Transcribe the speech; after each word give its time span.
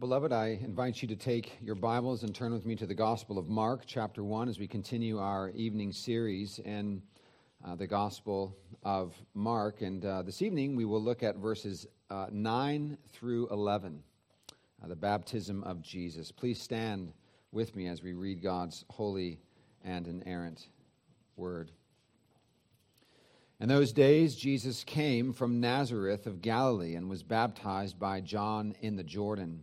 Beloved, 0.00 0.32
I 0.32 0.58
invite 0.60 1.02
you 1.02 1.06
to 1.06 1.14
take 1.14 1.56
your 1.62 1.76
Bibles 1.76 2.24
and 2.24 2.34
turn 2.34 2.52
with 2.52 2.66
me 2.66 2.74
to 2.74 2.84
the 2.84 2.96
Gospel 2.96 3.38
of 3.38 3.48
Mark, 3.48 3.84
chapter 3.86 4.24
1, 4.24 4.48
as 4.48 4.58
we 4.58 4.66
continue 4.66 5.20
our 5.20 5.50
evening 5.50 5.92
series 5.92 6.58
in 6.58 7.00
uh, 7.64 7.76
the 7.76 7.86
Gospel 7.86 8.56
of 8.82 9.14
Mark. 9.34 9.82
And 9.82 10.04
uh, 10.04 10.22
this 10.22 10.42
evening 10.42 10.74
we 10.74 10.84
will 10.84 11.00
look 11.00 11.22
at 11.22 11.36
verses 11.36 11.86
uh, 12.10 12.26
9 12.32 12.98
through 13.12 13.48
11, 13.50 14.02
uh, 14.82 14.88
the 14.88 14.96
baptism 14.96 15.62
of 15.62 15.80
Jesus. 15.80 16.32
Please 16.32 16.60
stand 16.60 17.12
with 17.52 17.76
me 17.76 17.86
as 17.86 18.02
we 18.02 18.14
read 18.14 18.42
God's 18.42 18.84
holy 18.90 19.38
and 19.84 20.08
inerrant 20.08 20.70
word. 21.36 21.70
In 23.60 23.68
those 23.68 23.92
days, 23.92 24.34
Jesus 24.34 24.82
came 24.82 25.32
from 25.32 25.60
Nazareth 25.60 26.26
of 26.26 26.42
Galilee 26.42 26.96
and 26.96 27.08
was 27.08 27.22
baptized 27.22 27.96
by 27.96 28.20
John 28.20 28.74
in 28.80 28.96
the 28.96 29.04
Jordan. 29.04 29.62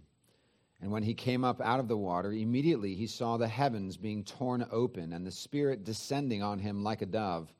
And 0.82 0.92
when 0.92 1.04
he 1.04 1.14
came 1.14 1.44
up 1.44 1.62
out 1.62 1.80
of 1.80 1.88
the 1.88 1.98
water, 1.98 2.34
immediately 2.34 2.96
he 2.96 3.06
saw 3.06 3.38
the 3.38 3.48
heavens 3.48 3.98
being 3.98 4.24
torn 4.24 4.66
open 4.72 5.14
and 5.14 5.26
the 5.26 5.32
Spirit 5.32 5.84
descending 5.84 6.42
on 6.42 6.58
him 6.58 6.84
like 6.84 7.04
a 7.04 7.06
dove. 7.06 7.54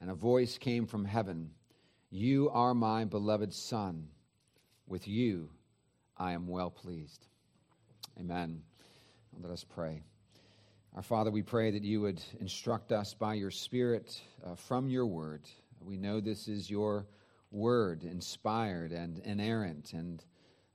And 0.00 0.10
a 0.10 0.14
voice 0.14 0.58
came 0.58 0.86
from 0.86 1.06
heaven 1.06 1.50
You 2.10 2.50
are 2.50 2.74
my 2.74 3.06
beloved 3.06 3.54
Son. 3.54 4.08
With 4.86 5.08
you 5.08 5.48
I 6.18 6.32
am 6.32 6.46
well 6.46 6.70
pleased. 6.70 7.26
Amen. 8.20 8.62
Let 9.40 9.50
us 9.50 9.64
pray. 9.64 10.02
Our 10.94 11.02
Father, 11.02 11.30
we 11.30 11.42
pray 11.42 11.70
that 11.70 11.84
you 11.84 12.02
would 12.02 12.22
instruct 12.40 12.92
us 12.92 13.14
by 13.14 13.34
your 13.34 13.50
Spirit 13.50 14.20
uh, 14.44 14.54
from 14.54 14.88
your 14.88 15.06
word. 15.06 15.42
We 15.80 15.96
know 15.96 16.20
this 16.20 16.48
is 16.48 16.70
your 16.70 17.06
word, 17.50 18.04
inspired 18.04 18.92
and 18.92 19.18
inerrant 19.20 19.92
and 19.92 20.24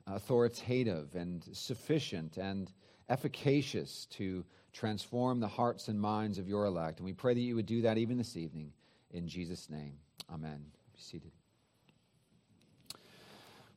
authoritative 0.07 1.15
and 1.15 1.43
sufficient 1.53 2.37
and 2.37 2.71
efficacious 3.09 4.05
to 4.12 4.45
transform 4.73 5.39
the 5.39 5.48
hearts 5.48 5.87
and 5.87 5.99
minds 5.99 6.37
of 6.37 6.48
your 6.48 6.65
elect. 6.65 6.99
And 6.99 7.05
we 7.05 7.13
pray 7.13 7.34
that 7.34 7.39
you 7.39 7.55
would 7.55 7.65
do 7.65 7.81
that 7.81 7.98
even 7.98 8.17
this 8.17 8.37
evening. 8.37 8.71
In 9.11 9.27
Jesus' 9.27 9.70
name, 9.70 9.93
amen. 10.34 10.63
Be 10.93 10.99
seated. 11.01 11.31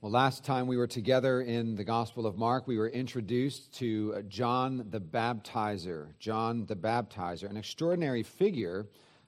Well, 0.00 0.12
last 0.12 0.44
time 0.44 0.66
we 0.66 0.76
were 0.76 0.86
together 0.86 1.40
in 1.40 1.76
the 1.76 1.82
Gospel 1.84 2.26
of 2.26 2.36
Mark, 2.36 2.66
we 2.66 2.76
were 2.76 2.90
introduced 2.90 3.72
to 3.78 4.22
John 4.28 4.86
the 4.90 5.00
Baptizer. 5.00 6.08
John 6.18 6.66
the 6.66 6.76
Baptizer, 6.76 7.48
an 7.48 7.56
extraordinary 7.56 8.22
figure 8.22 8.86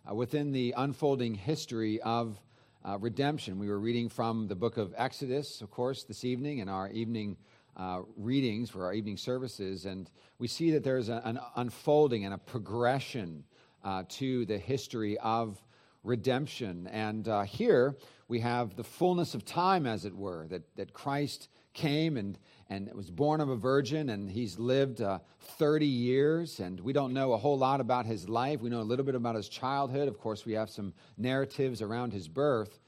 uh, 0.09 0.15
within 0.15 0.53
the 0.53 0.75
unfolding 0.77 1.35
history 1.35 2.01
of 2.03 2.39
uh, 2.87 2.99
redemption. 2.99 3.59
We 3.59 3.69
were 3.69 3.81
reading 3.81 4.09
from 4.09 4.47
the 4.47 4.55
book 4.55 4.77
of 4.77 4.95
Exodus, 4.97 5.61
of 5.61 5.71
course, 5.71 6.05
this 6.05 6.25
evening 6.25 6.59
in 6.59 6.69
our 6.69 6.89
evening 6.91 7.37
uh, 7.77 8.03
readings 8.17 8.71
for 8.71 8.85
our 8.85 8.95
evening 8.95 9.17
services, 9.17 9.87
and 9.87 10.09
we 10.39 10.47
see 10.47 10.71
that 10.71 10.85
there's 10.85 11.09
a, 11.09 11.21
an 11.25 11.39
unfolding 11.57 12.25
and 12.25 12.33
a 12.33 12.39
progression 12.39 13.45
uh, 13.85 14.05
to 14.09 14.47
the 14.47 14.57
history 14.57 15.19
of 15.19 15.61
redemption. 16.05 16.87
And 16.87 17.27
uh, 17.27 17.43
here 17.43 17.97
we 18.29 18.41
have 18.41 18.77
the 18.77 18.85
fullness 18.85 19.35
of 19.35 19.45
time, 19.45 19.87
as 19.87 20.05
it 20.05 20.15
were, 20.15 20.47
that, 20.49 20.63
that 20.77 20.93
Christ 20.93 21.49
came 21.75 22.17
and, 22.17 22.39
and 22.69 22.93
was 22.95 23.11
born 23.11 23.41
of 23.41 23.49
a 23.49 23.57
virgin, 23.57 24.11
and 24.11 24.31
he's 24.31 24.59
lived 24.59 25.01
uh, 25.01 25.21
30 25.59 25.87
years. 25.87 26.59
And 26.59 26.81
we 26.81 26.93
don't 26.93 27.13
know 27.13 27.33
a 27.33 27.37
whole 27.37 27.59
lot 27.59 27.81
about 27.81 28.07
his 28.07 28.29
life. 28.29 28.61
We 28.61 28.71
know 28.71 28.81
a 28.81 28.83
little 28.83 29.05
bit 29.05 29.15
about 29.15 29.37
his 29.37 29.49
childhood. 29.49 30.09
Of 30.09 30.19
course, 30.19 30.45
we 30.45 30.55
have 30.55 30.69
some 30.69 30.93
narratives 31.17 31.81
around 31.81 32.13
his 32.13 32.27
birth. 32.27 32.81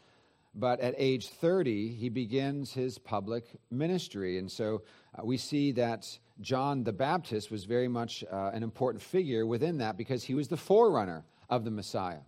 But 0.54 0.80
at 0.80 0.94
age 0.98 1.28
30, 1.28 1.94
he 1.94 2.08
begins 2.08 2.72
his 2.72 2.98
public 2.98 3.44
ministry. 3.70 4.38
And 4.38 4.50
so 4.50 4.82
uh, 5.16 5.24
we 5.24 5.36
see 5.36 5.72
that 5.72 6.18
John 6.40 6.82
the 6.82 6.92
Baptist 6.92 7.50
was 7.50 7.64
very 7.64 7.88
much 7.88 8.24
uh, 8.30 8.50
an 8.52 8.64
important 8.64 9.02
figure 9.02 9.46
within 9.46 9.78
that 9.78 9.96
because 9.96 10.24
he 10.24 10.34
was 10.34 10.48
the 10.48 10.56
forerunner 10.56 11.24
of 11.48 11.64
the 11.64 11.70
Messiah. 11.70 12.22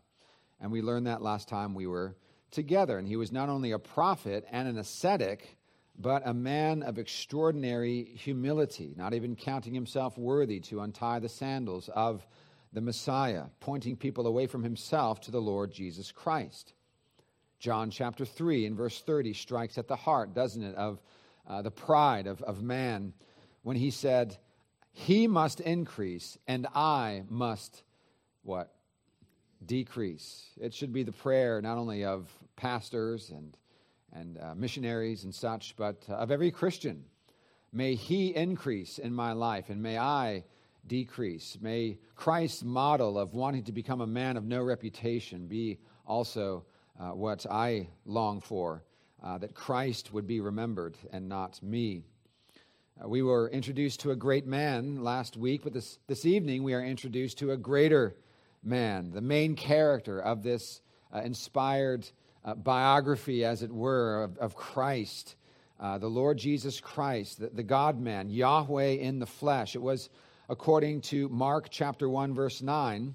And 0.60 0.71
we 0.71 0.83
learned 0.83 1.09
that 1.09 1.22
last 1.22 1.49
time 1.49 1.75
we 1.75 1.89
were 1.89 2.15
together. 2.53 2.99
And 2.99 3.09
he 3.09 3.16
was 3.16 3.33
not 3.33 3.49
only 3.49 3.72
a 3.72 3.78
prophet 3.78 4.47
and 4.53 4.69
an 4.69 4.78
ascetic, 4.78 5.56
but 6.00 6.22
a 6.27 6.33
man 6.33 6.83
of 6.83 6.99
extraordinary 6.99 8.05
humility, 8.05 8.94
not 8.97 9.12
even 9.12 9.37
counting 9.37 9.75
himself 9.75 10.16
worthy 10.16 10.59
to 10.61 10.81
untie 10.81 11.19
the 11.19 11.28
sandals 11.28 11.91
of 11.94 12.27
the 12.72 12.81
Messiah, 12.81 13.44
pointing 13.61 13.97
people 13.97 14.27
away 14.27 14.47
from 14.47 14.62
himself 14.62 15.21
to 15.21 15.31
the 15.31 15.41
Lord 15.41 15.71
Jesus 15.71 16.10
Christ. 16.10 16.72
John 17.59 17.91
chapter 17.91 18.25
3 18.25 18.65
and 18.65 18.77
verse 18.77 19.03
30 19.03 19.34
strikes 19.34 19.77
at 19.77 19.89
the 19.89 19.97
heart, 19.97 20.33
doesn't 20.33 20.62
it, 20.62 20.75
of 20.77 21.03
uh, 21.47 21.60
the 21.60 21.71
pride 21.71 22.27
of, 22.27 22.41
of 22.43 22.62
man 22.62 23.12
when 23.62 23.77
he 23.77 23.91
said, 23.91 24.39
He 24.93 25.27
must 25.27 25.60
increase 25.60 26.39
and 26.49 26.66
I 26.75 27.25
must 27.28 27.83
what? 28.43 28.72
Decrease. 29.66 30.47
It 30.59 30.72
should 30.72 30.94
be 30.94 31.03
the 31.03 31.12
prayer 31.12 31.60
not 31.60 31.77
only 31.77 32.06
of 32.06 32.31
pastors 32.56 33.28
and 33.28 33.55
and 34.12 34.38
uh, 34.38 34.54
missionaries 34.54 35.25
and 35.25 35.34
such, 35.34 35.75
but 35.76 36.04
uh, 36.09 36.15
of 36.15 36.31
every 36.31 36.50
Christian. 36.50 37.04
May 37.72 37.94
he 37.94 38.34
increase 38.34 38.98
in 38.98 39.15
my 39.15 39.32
life, 39.32 39.71
and 39.71 39.82
may 39.82 39.97
I 39.98 40.44
decrease. 40.87 41.56
May 41.60 41.98
Christ's 42.16 42.65
model 42.65 43.19
of 43.19 43.34
wanting 43.34 43.65
to 43.65 43.72
become 43.72 44.00
a 44.00 44.06
man 44.06 44.37
of 44.37 44.44
no 44.44 44.62
reputation 44.62 45.47
be 45.47 45.78
also 46.06 46.65
uh, 46.98 47.10
what 47.10 47.47
I 47.50 47.88
long 48.04 48.41
for, 48.41 48.82
uh, 49.22 49.38
that 49.38 49.54
Christ 49.54 50.12
would 50.12 50.27
be 50.27 50.41
remembered 50.41 50.97
and 51.12 51.28
not 51.28 51.62
me. 51.62 52.04
Uh, 53.03 53.09
we 53.09 53.22
were 53.22 53.48
introduced 53.50 54.00
to 54.00 54.10
a 54.10 54.16
great 54.16 54.47
man 54.47 55.03
last 55.03 55.37
week, 55.37 55.62
but 55.62 55.72
this, 55.72 55.98
this 56.06 56.27
evening 56.27 56.62
we 56.62 56.75
are 56.75 56.84
introduced 56.84 57.38
to 57.38 57.53
a 57.53 57.56
greater 57.56 58.16
man, 58.62 59.10
the 59.10 59.21
main 59.21 59.54
character 59.54 60.21
of 60.21 60.42
this 60.42 60.81
uh, 61.15 61.21
inspired 61.21 62.06
uh, 62.45 62.55
biography, 62.55 63.45
as 63.45 63.62
it 63.62 63.71
were, 63.71 64.25
of, 64.25 64.39
of 64.39 64.56
Christ, 64.56 65.37
uh, 65.78 65.99
the 65.99 66.09
Lord 66.09 66.39
Jesus 66.39 66.81
Christ, 66.81 67.41
the, 67.41 67.49
the 67.49 67.62
God 67.62 68.01
man, 68.01 68.31
Yahweh 68.31 68.93
in 68.93 69.19
the 69.19 69.27
flesh. 69.27 69.75
It 69.75 69.83
was 69.83 70.11
according 70.49 71.01
to 71.03 71.28
Mark 71.28 71.69
chapter 71.71 72.09
1, 72.09 72.34
verse 72.34 72.61
9. 72.62 73.15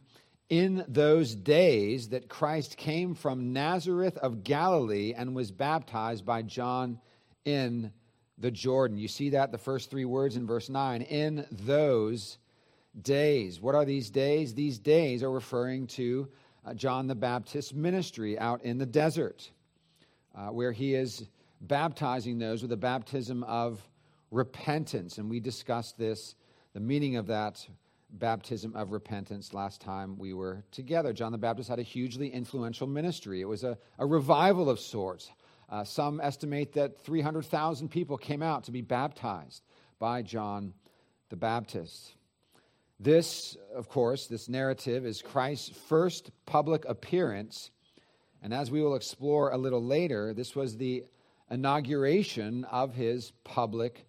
In 0.50 0.86
those 0.88 1.36
days 1.36 2.10
that 2.10 2.30
Christ 2.30 2.78
came 2.78 3.16
from 3.16 3.52
Nazareth 3.52 4.18
of 4.18 4.44
Galilee 4.44 5.14
and 5.16 5.36
was 5.36 5.52
baptized 5.52 6.26
by 6.26 6.44
John 6.44 7.00
in 7.46 7.92
the 8.38 8.52
Jordan. 8.52 8.98
You 8.98 9.08
see 9.08 9.30
that, 9.32 9.52
the 9.52 9.58
first 9.58 9.90
three 9.90 10.06
words 10.06 10.36
in 10.36 10.46
verse 10.46 10.70
9. 10.70 11.02
In 11.02 11.46
those 11.52 12.38
days. 13.02 13.60
What 13.60 13.76
are 13.76 13.86
these 13.86 14.10
days? 14.10 14.54
These 14.54 14.80
days 14.80 15.24
are 15.24 15.32
referring 15.32 15.88
to 15.88 16.30
uh, 16.66 16.74
John 16.74 17.08
the 17.08 17.16
Baptist's 17.16 17.74
ministry 17.74 18.38
out 18.40 18.64
in 18.64 18.78
the 18.78 18.86
desert, 18.86 19.50
uh, 20.36 20.48
where 20.48 20.72
he 20.72 20.96
is 20.96 21.28
baptizing 21.62 22.40
those 22.40 22.62
with 22.62 22.72
a 22.72 22.78
baptism 22.78 23.44
of 23.44 23.82
repentance. 24.32 25.18
And 25.18 25.30
we 25.30 25.40
discussed 25.40 25.98
this, 25.98 26.36
the 26.74 26.80
meaning 26.80 27.16
of 27.16 27.28
that 27.28 27.66
baptism 28.12 28.76
of 28.76 28.92
repentance 28.92 29.54
last 29.54 29.82
time 29.82 30.18
we 30.18 30.34
were 30.34 30.64
together. 30.72 31.14
John 31.14 31.32
the 31.32 31.38
Baptist 31.38 31.70
had 31.70 31.80
a 31.80 31.84
hugely 31.84 32.30
influential 32.30 32.88
ministry, 32.88 33.42
it 33.42 33.46
was 33.46 33.64
a, 33.64 33.78
a 34.00 34.06
revival 34.06 34.70
of 34.70 34.80
sorts. 34.80 35.32
Uh, 35.68 35.84
some 35.84 36.22
estimate 36.22 36.74
that 36.74 37.00
300,000 37.00 37.90
people 37.90 38.20
came 38.20 38.44
out 38.44 38.64
to 38.64 38.72
be 38.72 38.82
baptized 38.82 39.64
by 39.98 40.22
John 40.22 40.74
the 41.30 41.36
Baptist. 41.36 42.14
This, 43.00 43.58
of 43.74 43.90
course, 43.90 44.28
this 44.28 44.48
narrative 44.48 45.06
is 45.06 45.22
Christ's 45.22 45.70
first 45.70 46.32
public 46.46 46.86
appearance. 46.86 47.72
And 48.42 48.54
as 48.54 48.72
we 48.72 48.82
will 48.82 48.96
explore 48.96 49.52
a 49.52 49.58
little 49.58 49.84
later, 49.84 50.34
this 50.34 50.56
was 50.56 50.78
the 50.78 51.04
inauguration 51.52 52.64
of 52.66 52.94
his 52.94 53.32
public 53.44 54.06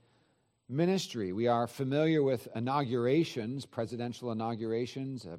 ministry. 0.68 1.32
We 1.32 1.48
are 1.48 1.66
familiar 1.66 2.22
with 2.22 2.46
inaugurations, 2.54 3.66
presidential 3.66 4.30
inaugurations, 4.30 5.26
uh, 5.26 5.36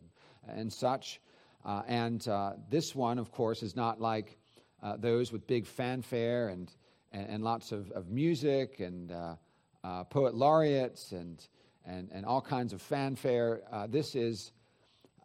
and 0.48 0.72
such. 0.72 1.22
Uh, 1.66 1.84
and 1.88 2.28
uh, 2.28 2.54
this 2.70 2.96
one, 2.96 3.18
of 3.18 3.32
course, 3.32 3.64
is 3.64 3.76
not 3.76 4.02
like 4.02 4.38
uh, 4.84 4.98
those 4.98 5.32
with 5.32 5.48
big 5.48 5.66
fanfare 5.66 6.50
and, 6.50 6.72
and, 7.12 7.28
and 7.30 7.44
lots 7.44 7.72
of, 7.72 7.92
of 7.92 8.10
music 8.10 8.80
and 8.80 9.12
uh, 9.12 9.36
uh, 9.84 10.04
poet 10.04 10.36
laureates 10.36 11.12
and 11.12 11.48
and, 11.88 12.10
and 12.12 12.26
all 12.26 12.42
kinds 12.42 12.74
of 12.74 12.82
fanfare. 12.82 13.62
Uh, 13.72 13.88
this 13.88 14.16
is 14.16 14.52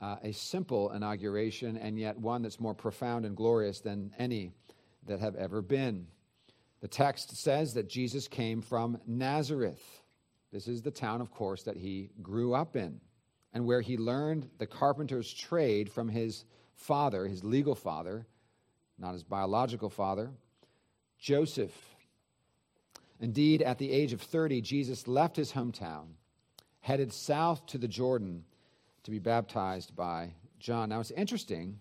uh, 0.00 0.16
a 0.22 0.32
simple 0.32 0.92
inauguration, 0.92 1.76
and 1.76 1.98
yet 1.98 2.18
one 2.18 2.42
that's 2.42 2.60
more 2.60 2.74
profound 2.74 3.24
and 3.24 3.36
glorious 3.36 3.80
than 3.80 4.12
any 4.18 4.52
that 5.06 5.20
have 5.20 5.34
ever 5.36 5.60
been. 5.60 6.06
The 6.80 6.88
text 6.88 7.36
says 7.36 7.74
that 7.74 7.88
Jesus 7.88 8.28
came 8.28 8.62
from 8.62 8.98
Nazareth. 9.06 10.02
This 10.52 10.68
is 10.68 10.82
the 10.82 10.90
town, 10.90 11.20
of 11.20 11.30
course, 11.30 11.62
that 11.64 11.76
he 11.76 12.10
grew 12.20 12.54
up 12.54 12.76
in, 12.76 13.00
and 13.52 13.64
where 13.64 13.80
he 13.80 13.96
learned 13.96 14.48
the 14.58 14.66
carpenter's 14.66 15.32
trade 15.32 15.90
from 15.90 16.08
his 16.08 16.44
father, 16.74 17.26
his 17.26 17.44
legal 17.44 17.74
father, 17.74 18.26
not 18.98 19.12
his 19.12 19.24
biological 19.24 19.88
father, 19.88 20.30
Joseph. 21.18 21.72
Indeed, 23.20 23.62
at 23.62 23.78
the 23.78 23.92
age 23.92 24.12
of 24.12 24.20
30, 24.20 24.60
Jesus 24.62 25.06
left 25.06 25.36
his 25.36 25.52
hometown, 25.52 26.06
headed 26.82 27.12
south 27.12 27.64
to 27.66 27.78
the 27.78 27.88
Jordan 27.88 28.44
to 29.04 29.10
be 29.10 29.18
baptized 29.18 29.96
by 29.96 30.34
John. 30.58 30.90
Now, 30.90 31.00
it's 31.00 31.10
interesting 31.12 31.78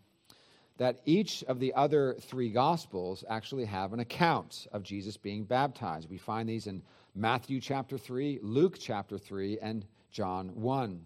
that 0.77 1.01
each 1.05 1.43
of 1.43 1.59
the 1.59 1.73
other 1.73 2.15
three 2.21 2.49
Gospels 2.49 3.23
actually 3.29 3.65
have 3.65 3.93
an 3.93 3.99
account 3.99 4.67
of 4.71 4.81
Jesus 4.81 5.17
being 5.17 5.43
baptized. 5.43 6.09
We 6.09 6.17
find 6.17 6.47
these 6.47 6.67
in 6.67 6.81
Matthew 7.13 7.59
chapter 7.59 7.97
3, 7.97 8.39
Luke 8.41 8.77
chapter 8.79 9.17
3, 9.17 9.59
and 9.59 9.85
John 10.11 10.49
1. 10.55 11.05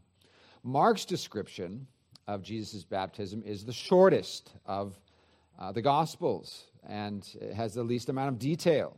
Mark's 0.64 1.06
description 1.06 1.88
of 2.28 2.42
Jesus' 2.42 2.84
baptism 2.84 3.44
is 3.46 3.66
the 3.66 3.74
shortest 3.74 4.52
of 4.66 5.00
uh, 5.60 5.72
the 5.72 5.82
Gospels 5.82 6.66
and 6.88 7.28
it 7.42 7.54
has 7.54 7.74
the 7.74 7.84
least 7.84 8.10
amount 8.10 8.30
of 8.30 8.40
detail. 8.40 8.98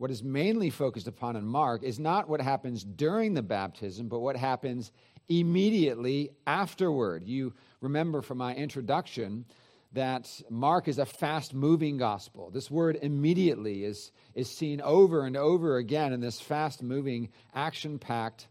What 0.00 0.10
is 0.10 0.24
mainly 0.24 0.70
focused 0.70 1.08
upon 1.08 1.36
in 1.36 1.44
Mark 1.44 1.82
is 1.82 1.98
not 1.98 2.26
what 2.26 2.40
happens 2.40 2.82
during 2.82 3.34
the 3.34 3.42
baptism, 3.42 4.08
but 4.08 4.20
what 4.20 4.34
happens 4.34 4.92
immediately 5.28 6.30
afterward. 6.46 7.22
You 7.26 7.52
remember 7.82 8.22
from 8.22 8.38
my 8.38 8.54
introduction 8.54 9.44
that 9.92 10.26
Mark 10.48 10.88
is 10.88 10.98
a 10.98 11.04
fast 11.04 11.52
moving 11.52 11.98
gospel. 11.98 12.48
This 12.48 12.70
word 12.70 12.98
immediately 13.02 13.84
is, 13.84 14.10
is 14.34 14.50
seen 14.50 14.80
over 14.80 15.26
and 15.26 15.36
over 15.36 15.76
again 15.76 16.14
in 16.14 16.20
this 16.20 16.40
fast 16.40 16.82
moving, 16.82 17.28
action 17.54 17.98
packed 17.98 18.48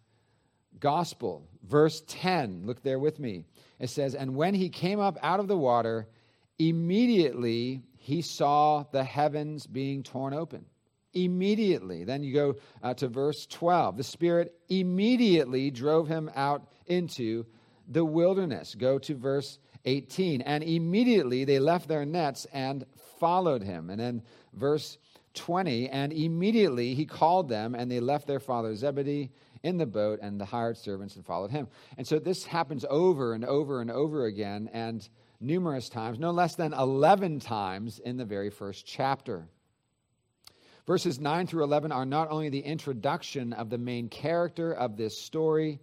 gospel. 0.80 1.48
Verse 1.68 2.04
10, 2.06 2.68
look 2.68 2.84
there 2.84 3.00
with 3.00 3.18
me. 3.18 3.44
It 3.80 3.90
says, 3.90 4.14
And 4.14 4.36
when 4.36 4.54
he 4.54 4.70
came 4.70 5.00
up 5.00 5.18
out 5.24 5.40
of 5.40 5.48
the 5.48 5.58
water, 5.58 6.08
immediately 6.60 7.82
he 7.98 8.22
saw 8.22 8.84
the 8.92 9.04
heavens 9.04 9.66
being 9.66 10.04
torn 10.04 10.36
open. 10.36 10.66
Immediately. 11.14 12.04
Then 12.04 12.24
you 12.24 12.34
go 12.34 12.56
uh, 12.84 12.94
to 12.96 13.08
verse 13.08 13.46
12. 13.48 13.98
The 13.98 14.04
Spirit 14.04 14.54
immediately 14.70 15.72
drove 15.72 16.08
him 16.08 16.30
out 16.36 16.68
into 16.88 17.46
the 17.88 18.06
wilderness. 18.06 18.76
Go 18.76 19.00
to 19.00 19.16
verse 19.16 19.60
18. 19.86 20.42
And 20.42 20.64
immediately 20.64 21.46
they 21.46 21.60
left 21.60 21.88
their 21.88 22.06
nets 22.06 22.46
and 22.54 22.86
followed 23.20 23.64
him. 23.64 23.90
And 23.90 24.00
then 24.00 24.22
verse 24.54 24.98
20. 25.34 25.90
And 25.90 26.14
immediately 26.14 26.94
he 26.94 27.06
called 27.06 27.50
them, 27.50 27.76
and 27.76 27.90
they 27.90 28.00
left 28.00 28.28
their 28.28 28.40
father 28.40 28.76
Zebedee 28.76 29.32
in 29.64 29.78
the 29.78 29.86
boat 29.86 30.20
and 30.22 30.40
the 30.40 30.46
hired 30.46 30.78
servants 30.78 31.16
and 31.16 31.26
followed 31.26 31.52
him. 31.52 31.68
And 31.98 32.08
so 32.08 32.20
this 32.20 32.46
happens 32.46 32.86
over 32.90 33.34
and 33.34 33.44
over 33.44 33.82
and 33.82 33.92
over 33.92 34.26
again, 34.26 34.70
and 34.74 35.08
numerous 35.40 35.90
times, 35.90 36.20
no 36.20 36.32
less 36.32 36.56
than 36.56 36.74
11 36.74 37.40
times 37.40 38.00
in 38.00 38.18
the 38.18 38.26
very 38.26 38.50
first 38.50 38.86
chapter. 38.86 39.48
Verses 40.90 41.20
9 41.20 41.46
through 41.46 41.64
11 41.66 41.92
are 41.92 42.04
not 42.04 42.32
only 42.32 42.50
the 42.50 42.62
introduction 42.62 43.54
of 43.54 43.70
the 43.70 43.78
main 43.78 44.10
character 44.10 44.74
of 44.74 44.98
this 44.98 45.22
story 45.22 45.80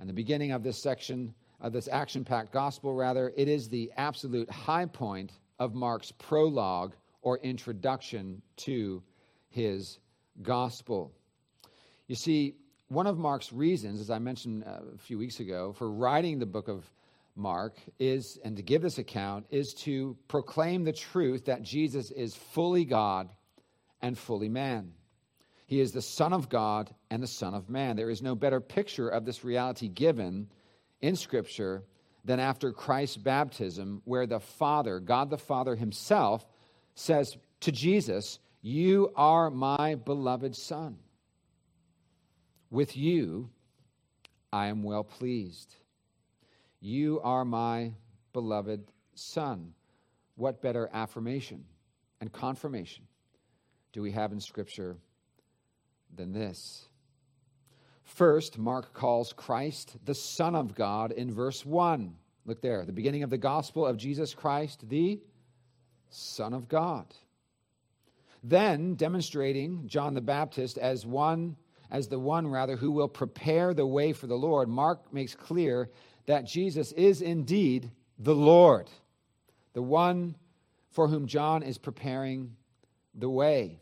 and 0.00 0.08
the 0.08 0.14
beginning 0.14 0.52
of 0.52 0.62
this 0.62 0.82
section, 0.82 1.34
of 1.60 1.74
this 1.74 1.86
action 1.86 2.24
packed 2.24 2.50
gospel, 2.50 2.94
rather, 2.94 3.30
it 3.36 3.46
is 3.46 3.68
the 3.68 3.92
absolute 3.98 4.50
high 4.50 4.86
point 4.86 5.32
of 5.58 5.74
Mark's 5.74 6.12
prologue 6.12 6.94
or 7.20 7.36
introduction 7.40 8.40
to 8.56 9.02
his 9.50 9.98
gospel. 10.40 11.12
You 12.06 12.14
see, 12.14 12.54
one 12.88 13.06
of 13.06 13.18
Mark's 13.18 13.52
reasons, 13.52 14.00
as 14.00 14.08
I 14.08 14.18
mentioned 14.18 14.64
uh, 14.66 14.78
a 14.94 14.98
few 14.98 15.18
weeks 15.18 15.40
ago, 15.40 15.74
for 15.74 15.92
writing 15.92 16.38
the 16.38 16.46
book 16.46 16.68
of 16.68 16.90
Mark 17.36 17.76
is, 17.98 18.38
and 18.42 18.56
to 18.56 18.62
give 18.62 18.80
this 18.80 18.96
account, 18.96 19.44
is 19.50 19.74
to 19.80 20.16
proclaim 20.26 20.84
the 20.84 20.94
truth 20.94 21.44
that 21.44 21.60
Jesus 21.60 22.10
is 22.10 22.34
fully 22.34 22.86
God 22.86 23.28
and 24.00 24.16
fully 24.16 24.48
man. 24.48 24.92
He 25.66 25.80
is 25.80 25.92
the 25.92 26.02
Son 26.02 26.32
of 26.32 26.48
God 26.48 26.94
and 27.10 27.22
the 27.22 27.26
Son 27.26 27.54
of 27.54 27.68
Man. 27.68 27.96
There 27.96 28.08
is 28.08 28.22
no 28.22 28.34
better 28.34 28.58
picture 28.60 29.08
of 29.08 29.26
this 29.26 29.44
reality 29.44 29.88
given 29.88 30.48
in 31.02 31.14
Scripture 31.14 31.82
than 32.24 32.40
after 32.40 32.72
Christ's 32.72 33.18
baptism, 33.18 34.00
where 34.04 34.26
the 34.26 34.40
Father, 34.40 34.98
God 34.98 35.28
the 35.28 35.36
Father 35.36 35.74
Himself, 35.74 36.46
says 36.94 37.36
to 37.60 37.72
Jesus, 37.72 38.38
You 38.62 39.12
are 39.14 39.50
my 39.50 39.94
beloved 39.94 40.56
Son. 40.56 40.96
With 42.70 42.96
you, 42.96 43.50
I 44.52 44.68
am 44.68 44.82
well 44.82 45.04
pleased. 45.04 45.74
You 46.80 47.20
are 47.22 47.44
my 47.44 47.92
beloved 48.32 48.90
Son. 49.14 49.74
What 50.36 50.62
better 50.62 50.88
affirmation 50.92 51.64
and 52.20 52.32
confirmation 52.32 53.07
do 53.92 54.02
we 54.02 54.12
have 54.12 54.32
in 54.32 54.40
Scripture 54.40 54.96
than 56.14 56.32
this? 56.32 56.86
First, 58.04 58.58
Mark 58.58 58.92
calls 58.94 59.32
Christ 59.32 59.96
the 60.04 60.14
Son 60.14 60.54
of 60.54 60.74
God 60.74 61.12
in 61.12 61.32
verse 61.32 61.64
1. 61.64 62.14
Look 62.46 62.62
there, 62.62 62.84
the 62.84 62.92
beginning 62.92 63.22
of 63.22 63.30
the 63.30 63.38
gospel 63.38 63.86
of 63.86 63.98
Jesus 63.98 64.34
Christ, 64.34 64.88
the 64.88 65.20
Son 66.08 66.54
of 66.54 66.68
God. 66.68 67.14
Then, 68.42 68.94
demonstrating 68.94 69.86
John 69.86 70.14
the 70.14 70.20
Baptist 70.20 70.78
as 70.78 71.04
one 71.04 71.56
as 71.90 72.08
the 72.08 72.18
one 72.18 72.46
rather 72.46 72.76
who 72.76 72.90
will 72.90 73.08
prepare 73.08 73.72
the 73.72 73.86
way 73.86 74.12
for 74.12 74.26
the 74.26 74.36
Lord, 74.36 74.68
Mark 74.68 75.12
makes 75.12 75.34
clear 75.34 75.90
that 76.26 76.46
Jesus 76.46 76.92
is 76.92 77.22
indeed 77.22 77.90
the 78.18 78.34
Lord, 78.34 78.90
the 79.72 79.82
one 79.82 80.36
for 80.90 81.08
whom 81.08 81.26
John 81.26 81.62
is 81.62 81.78
preparing 81.78 82.56
the 83.18 83.30
way. 83.30 83.80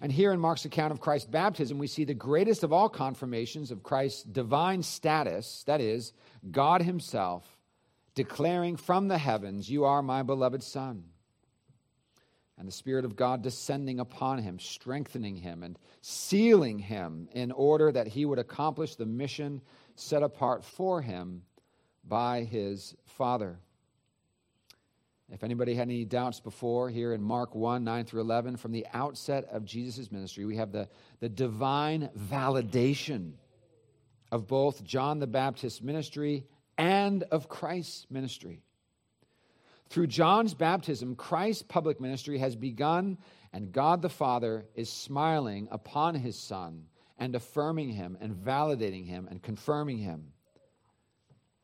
And 0.00 0.12
here 0.12 0.32
in 0.32 0.40
Mark's 0.40 0.64
account 0.64 0.92
of 0.92 1.00
Christ's 1.00 1.30
baptism, 1.30 1.78
we 1.78 1.86
see 1.86 2.04
the 2.04 2.14
greatest 2.14 2.62
of 2.62 2.72
all 2.72 2.88
confirmations 2.88 3.70
of 3.70 3.82
Christ's 3.82 4.22
divine 4.22 4.82
status, 4.82 5.64
that 5.66 5.80
is, 5.80 6.12
God 6.50 6.82
Himself 6.82 7.44
declaring 8.14 8.76
from 8.76 9.08
the 9.08 9.18
heavens, 9.18 9.70
You 9.70 9.84
are 9.84 10.02
my 10.02 10.22
beloved 10.22 10.62
Son 10.62 11.04
and 12.56 12.68
the 12.68 12.72
Spirit 12.72 13.04
of 13.04 13.16
God 13.16 13.42
descending 13.42 13.98
upon 13.98 14.38
him, 14.38 14.58
strengthening 14.58 15.36
him, 15.36 15.62
and 15.62 15.78
sealing 16.00 16.78
him 16.78 17.28
in 17.32 17.50
order 17.50 17.90
that 17.90 18.06
he 18.06 18.24
would 18.24 18.38
accomplish 18.38 18.94
the 18.94 19.06
mission 19.06 19.60
set 19.96 20.22
apart 20.22 20.64
for 20.64 21.02
him 21.02 21.42
by 22.04 22.44
his 22.44 22.94
Father. 23.06 23.58
If 25.30 25.42
anybody 25.42 25.74
had 25.74 25.88
any 25.88 26.04
doubts 26.04 26.40
before, 26.40 26.90
here 26.90 27.12
in 27.12 27.22
Mark 27.22 27.54
1 27.54 27.82
9 27.82 28.04
through 28.04 28.20
11, 28.20 28.56
from 28.56 28.72
the 28.72 28.86
outset 28.92 29.46
of 29.50 29.64
Jesus' 29.64 30.12
ministry, 30.12 30.44
we 30.44 30.56
have 30.56 30.72
the, 30.72 30.88
the 31.20 31.28
divine 31.28 32.10
validation 32.30 33.32
of 34.30 34.46
both 34.46 34.84
John 34.84 35.20
the 35.20 35.26
Baptist's 35.26 35.80
ministry 35.80 36.46
and 36.76 37.22
of 37.24 37.48
Christ's 37.48 38.06
ministry. 38.10 38.62
Through 39.88 40.08
John's 40.08 40.54
baptism, 40.54 41.14
Christ's 41.14 41.62
public 41.62 42.00
ministry 42.00 42.38
has 42.38 42.56
begun, 42.56 43.18
and 43.52 43.72
God 43.72 44.02
the 44.02 44.08
Father 44.08 44.66
is 44.74 44.90
smiling 44.90 45.68
upon 45.70 46.14
his 46.14 46.38
Son 46.38 46.86
and 47.18 47.34
affirming 47.34 47.90
him 47.90 48.18
and 48.20 48.34
validating 48.34 49.06
him 49.06 49.28
and 49.30 49.42
confirming 49.42 49.98
him. 49.98 50.32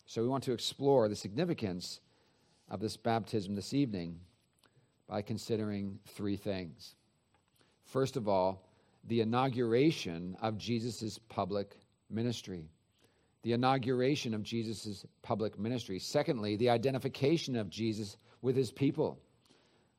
So, 0.07 0.23
we 0.23 0.29
want 0.29 0.45
to 0.45 0.53
explore 0.53 1.09
the 1.09 1.17
significance 1.17 2.01
of 2.71 2.81
this 2.81 2.97
baptism 2.97 3.55
this 3.55 3.75
evening 3.75 4.19
by 5.09 5.23
considering 5.23 5.99
three 6.07 6.37
things. 6.37 6.95
First 7.85 8.17
of 8.17 8.29
all, 8.29 8.69
the 9.05 9.21
inauguration 9.21 10.37
of 10.41 10.59
Jesus' 10.59 11.19
public 11.29 11.77
ministry 12.09 12.69
the 13.43 13.53
inauguration 13.53 14.35
of 14.35 14.43
Jesus' 14.43 15.07
public 15.23 15.59
ministry. 15.59 15.99
Secondly, 15.99 16.57
the 16.57 16.69
identification 16.69 17.57
of 17.57 17.71
Jesus 17.71 18.17
with 18.43 18.57
his 18.57 18.71
people, 18.71 19.19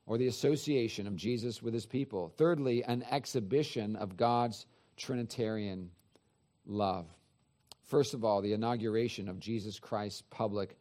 or 0.06 0.18
the 0.18 0.28
association 0.28 1.06
of 1.06 1.16
Jesus 1.16 1.62
with 1.62 1.74
his 1.74 1.86
people. 1.86 2.32
Thirdly, 2.36 2.84
an 2.84 3.04
exhibition 3.10 3.96
of 3.96 4.16
God's 4.16 4.66
Trinitarian 4.96 5.90
love. 6.66 7.06
First 7.82 8.14
of 8.14 8.24
all, 8.24 8.40
the 8.40 8.52
inauguration 8.52 9.28
of 9.28 9.40
Jesus 9.40 9.78
Christ's 9.78 10.22
public 10.30 10.76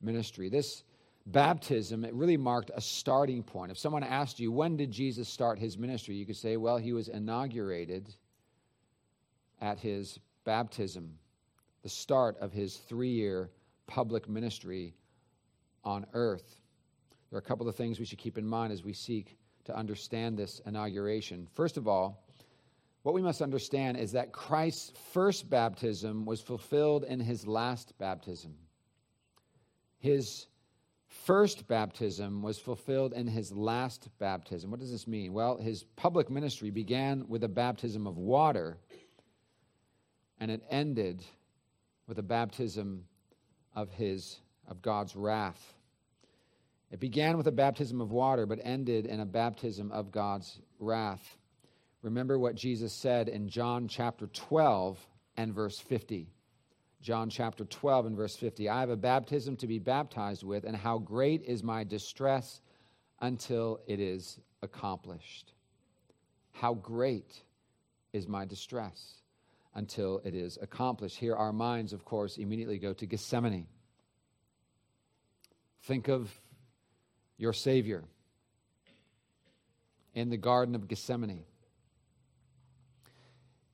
ministry. 0.00 0.48
This 0.48 0.84
baptism, 1.26 2.04
it 2.04 2.14
really 2.14 2.36
marked 2.36 2.70
a 2.74 2.80
starting 2.80 3.42
point. 3.42 3.70
If 3.70 3.78
someone 3.78 4.04
asked 4.04 4.38
you, 4.38 4.52
when 4.52 4.76
did 4.76 4.90
Jesus 4.90 5.28
start 5.28 5.58
his 5.58 5.76
ministry? 5.76 6.14
You 6.14 6.24
could 6.24 6.36
say, 6.36 6.56
well, 6.56 6.78
he 6.78 6.92
was 6.92 7.08
inaugurated 7.08 8.14
at 9.60 9.78
his 9.78 10.18
baptism 10.44 11.18
the 11.82 11.88
start 11.88 12.36
of 12.40 12.52
his 12.52 12.76
three 12.76 13.10
year 13.10 13.50
public 13.86 14.28
ministry 14.28 14.94
on 15.84 16.06
earth. 16.14 16.60
There 17.30 17.36
are 17.36 17.40
a 17.40 17.44
couple 17.44 17.68
of 17.68 17.76
things 17.76 17.98
we 17.98 18.04
should 18.04 18.18
keep 18.18 18.38
in 18.38 18.46
mind 18.46 18.72
as 18.72 18.82
we 18.82 18.92
seek 18.92 19.36
to 19.64 19.76
understand 19.76 20.36
this 20.36 20.60
inauguration. 20.66 21.46
First 21.54 21.76
of 21.76 21.88
all, 21.88 22.24
what 23.02 23.14
we 23.14 23.22
must 23.22 23.40
understand 23.42 23.96
is 23.96 24.12
that 24.12 24.32
Christ's 24.32 24.92
first 25.12 25.48
baptism 25.48 26.24
was 26.24 26.40
fulfilled 26.40 27.04
in 27.04 27.20
his 27.20 27.46
last 27.46 27.96
baptism. 27.98 28.54
His 29.98 30.46
first 31.24 31.66
baptism 31.68 32.42
was 32.42 32.58
fulfilled 32.58 33.12
in 33.12 33.26
his 33.26 33.52
last 33.52 34.08
baptism. 34.18 34.70
What 34.70 34.80
does 34.80 34.90
this 34.90 35.06
mean? 35.06 35.32
Well, 35.32 35.56
his 35.56 35.84
public 35.96 36.30
ministry 36.30 36.70
began 36.70 37.28
with 37.28 37.44
a 37.44 37.48
baptism 37.48 38.06
of 38.06 38.16
water, 38.16 38.78
and 40.38 40.50
it 40.50 40.62
ended 40.70 41.24
with 42.06 42.18
a 42.18 42.22
baptism 42.22 43.04
of 43.74 43.90
his 43.90 44.40
of 44.68 44.82
God's 44.82 45.14
wrath. 45.14 45.74
It 46.90 47.00
began 47.00 47.36
with 47.36 47.46
a 47.46 47.52
baptism 47.52 48.00
of 48.00 48.12
water, 48.12 48.46
but 48.46 48.60
ended 48.62 49.06
in 49.06 49.20
a 49.20 49.26
baptism 49.26 49.90
of 49.92 50.10
God's 50.12 50.60
wrath. 50.78 51.36
Remember 52.02 52.38
what 52.38 52.54
Jesus 52.54 52.92
said 52.92 53.28
in 53.28 53.48
John 53.48 53.88
chapter 53.88 54.28
12 54.28 55.04
and 55.36 55.52
verse 55.52 55.78
50. 55.78 56.30
John 57.06 57.30
chapter 57.30 57.64
12 57.64 58.06
and 58.06 58.16
verse 58.16 58.34
50. 58.34 58.68
I 58.68 58.80
have 58.80 58.90
a 58.90 58.96
baptism 58.96 59.56
to 59.58 59.68
be 59.68 59.78
baptized 59.78 60.42
with, 60.42 60.64
and 60.64 60.74
how 60.74 60.98
great 60.98 61.40
is 61.44 61.62
my 61.62 61.84
distress 61.84 62.60
until 63.20 63.78
it 63.86 64.00
is 64.00 64.40
accomplished. 64.60 65.52
How 66.50 66.74
great 66.74 67.44
is 68.12 68.26
my 68.26 68.44
distress 68.44 69.22
until 69.76 70.20
it 70.24 70.34
is 70.34 70.58
accomplished. 70.60 71.16
Here, 71.16 71.36
our 71.36 71.52
minds, 71.52 71.92
of 71.92 72.04
course, 72.04 72.38
immediately 72.38 72.76
go 72.76 72.92
to 72.94 73.06
Gethsemane. 73.06 73.68
Think 75.84 76.08
of 76.08 76.36
your 77.38 77.52
Savior 77.52 78.02
in 80.12 80.28
the 80.28 80.36
Garden 80.36 80.74
of 80.74 80.88
Gethsemane. 80.88 81.44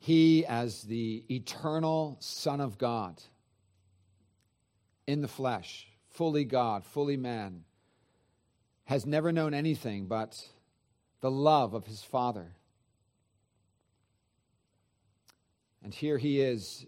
He, 0.02 0.44
as 0.46 0.82
the 0.82 1.22
eternal 1.30 2.16
Son 2.18 2.60
of 2.60 2.76
God, 2.76 3.22
in 5.06 5.20
the 5.20 5.28
flesh, 5.28 5.86
fully 6.10 6.44
God, 6.44 6.84
fully 6.84 7.16
man, 7.16 7.62
has 8.86 9.06
never 9.06 9.30
known 9.30 9.54
anything 9.54 10.06
but 10.06 10.44
the 11.20 11.30
love 11.30 11.72
of 11.72 11.86
his 11.86 12.02
Father. 12.02 12.48
And 15.84 15.94
here 15.94 16.18
he 16.18 16.40
is, 16.40 16.84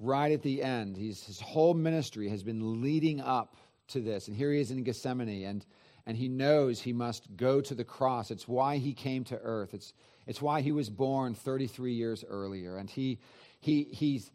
right 0.00 0.32
at 0.32 0.42
the 0.42 0.60
end. 0.60 0.96
He's, 0.96 1.22
his 1.22 1.38
whole 1.38 1.74
ministry 1.74 2.28
has 2.30 2.42
been 2.42 2.82
leading 2.82 3.20
up 3.20 3.56
to 3.88 4.00
this. 4.00 4.26
And 4.26 4.36
here 4.36 4.52
he 4.52 4.58
is 4.58 4.72
in 4.72 4.82
Gethsemane, 4.82 5.44
and, 5.44 5.64
and 6.04 6.16
he 6.16 6.28
knows 6.28 6.80
he 6.80 6.92
must 6.92 7.36
go 7.36 7.60
to 7.60 7.76
the 7.76 7.84
cross. 7.84 8.32
It's 8.32 8.48
why 8.48 8.78
he 8.78 8.92
came 8.92 9.22
to 9.26 9.38
earth. 9.40 9.72
It's, 9.72 9.92
it's 10.26 10.40
why 10.40 10.60
he 10.60 10.72
was 10.72 10.90
born 10.90 11.34
33 11.34 11.92
years 11.92 12.24
earlier. 12.28 12.76
And 12.76 12.88
he, 12.88 13.18
he, 13.60 13.84
he's, 13.84 14.30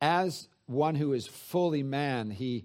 as 0.00 0.48
one 0.66 0.94
who 0.94 1.12
is 1.12 1.26
fully 1.26 1.82
man, 1.82 2.30
he, 2.30 2.64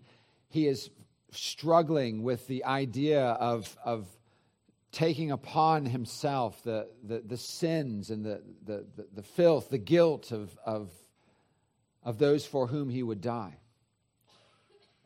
he 0.49 0.67
is 0.67 0.89
struggling 1.31 2.23
with 2.23 2.47
the 2.47 2.65
idea 2.65 3.23
of, 3.23 3.77
of 3.83 4.07
taking 4.91 5.31
upon 5.31 5.85
himself 5.85 6.63
the, 6.63 6.87
the, 7.03 7.19
the 7.19 7.37
sins 7.37 8.09
and 8.09 8.25
the, 8.25 8.41
the, 8.65 8.85
the, 8.95 9.07
the 9.15 9.23
filth, 9.23 9.69
the 9.69 9.77
guilt 9.77 10.31
of, 10.31 10.57
of, 10.65 10.89
of 12.03 12.17
those 12.17 12.45
for 12.45 12.67
whom 12.67 12.89
he 12.89 13.03
would 13.03 13.21
die. 13.21 13.57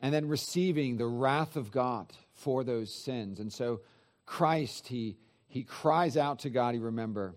And 0.01 0.13
then 0.13 0.27
receiving 0.27 0.97
the 0.97 1.07
wrath 1.07 1.55
of 1.55 1.71
God 1.71 2.11
for 2.33 2.63
those 2.63 2.93
sins. 2.93 3.39
And 3.39 3.51
so 3.51 3.81
Christ, 4.25 4.87
he, 4.87 5.17
he 5.47 5.63
cries 5.63 6.17
out 6.17 6.39
to 6.39 6.49
God, 6.49 6.75
you 6.75 6.81
remember, 6.81 7.35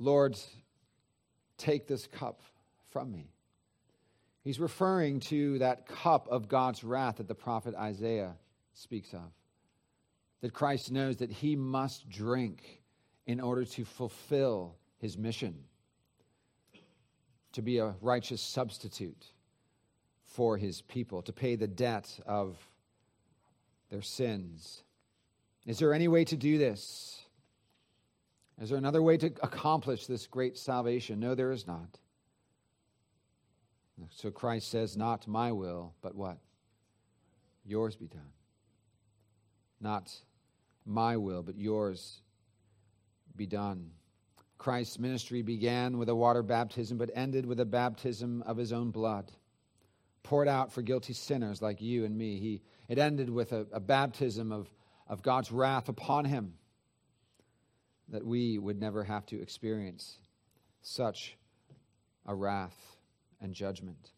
Lord, 0.00 0.36
take 1.58 1.86
this 1.86 2.06
cup 2.06 2.40
from 2.88 3.12
me. 3.12 3.30
He's 4.42 4.58
referring 4.58 5.20
to 5.20 5.58
that 5.58 5.86
cup 5.86 6.26
of 6.28 6.48
God's 6.48 6.82
wrath 6.82 7.18
that 7.18 7.28
the 7.28 7.34
prophet 7.34 7.74
Isaiah 7.74 8.34
speaks 8.72 9.12
of. 9.12 9.30
That 10.40 10.54
Christ 10.54 10.90
knows 10.90 11.18
that 11.18 11.30
he 11.30 11.54
must 11.54 12.08
drink 12.08 12.80
in 13.26 13.40
order 13.40 13.66
to 13.66 13.84
fulfill 13.84 14.76
his 14.98 15.18
mission, 15.18 15.54
to 17.52 17.60
be 17.60 17.76
a 17.76 17.94
righteous 18.00 18.40
substitute 18.40 19.26
for 20.24 20.56
his 20.56 20.80
people, 20.80 21.20
to 21.22 21.32
pay 21.32 21.56
the 21.56 21.68
debt 21.68 22.18
of 22.24 22.56
their 23.90 24.00
sins. 24.00 24.82
Is 25.66 25.78
there 25.78 25.92
any 25.92 26.08
way 26.08 26.24
to 26.24 26.36
do 26.36 26.56
this? 26.56 27.19
Is 28.60 28.68
there 28.68 28.78
another 28.78 29.02
way 29.02 29.16
to 29.16 29.26
accomplish 29.42 30.06
this 30.06 30.26
great 30.26 30.58
salvation? 30.58 31.18
No, 31.18 31.34
there 31.34 31.50
is 31.50 31.66
not. 31.66 31.98
So 34.10 34.30
Christ 34.30 34.70
says, 34.70 34.96
Not 34.96 35.26
my 35.26 35.50
will, 35.50 35.94
but 36.02 36.14
what? 36.14 36.38
Yours 37.64 37.96
be 37.96 38.06
done. 38.06 38.32
Not 39.80 40.14
my 40.84 41.16
will, 41.16 41.42
but 41.42 41.56
yours 41.56 42.20
be 43.34 43.46
done. 43.46 43.90
Christ's 44.58 44.98
ministry 44.98 45.40
began 45.40 45.96
with 45.96 46.10
a 46.10 46.14
water 46.14 46.42
baptism, 46.42 46.98
but 46.98 47.10
ended 47.14 47.46
with 47.46 47.60
a 47.60 47.64
baptism 47.64 48.42
of 48.42 48.58
his 48.58 48.74
own 48.74 48.90
blood, 48.90 49.32
poured 50.22 50.48
out 50.48 50.70
for 50.70 50.82
guilty 50.82 51.14
sinners 51.14 51.62
like 51.62 51.80
you 51.80 52.04
and 52.04 52.16
me. 52.16 52.38
He, 52.38 52.62
it 52.88 52.98
ended 52.98 53.30
with 53.30 53.52
a, 53.52 53.66
a 53.72 53.80
baptism 53.80 54.52
of, 54.52 54.70
of 55.08 55.22
God's 55.22 55.50
wrath 55.50 55.88
upon 55.88 56.26
him 56.26 56.54
that 58.10 58.24
we 58.24 58.58
would 58.58 58.80
never 58.80 59.04
have 59.04 59.26
to 59.26 59.40
experience 59.40 60.18
such 60.82 61.36
a 62.26 62.34
wrath 62.34 62.96
and 63.40 63.54
judgment. 63.54 64.10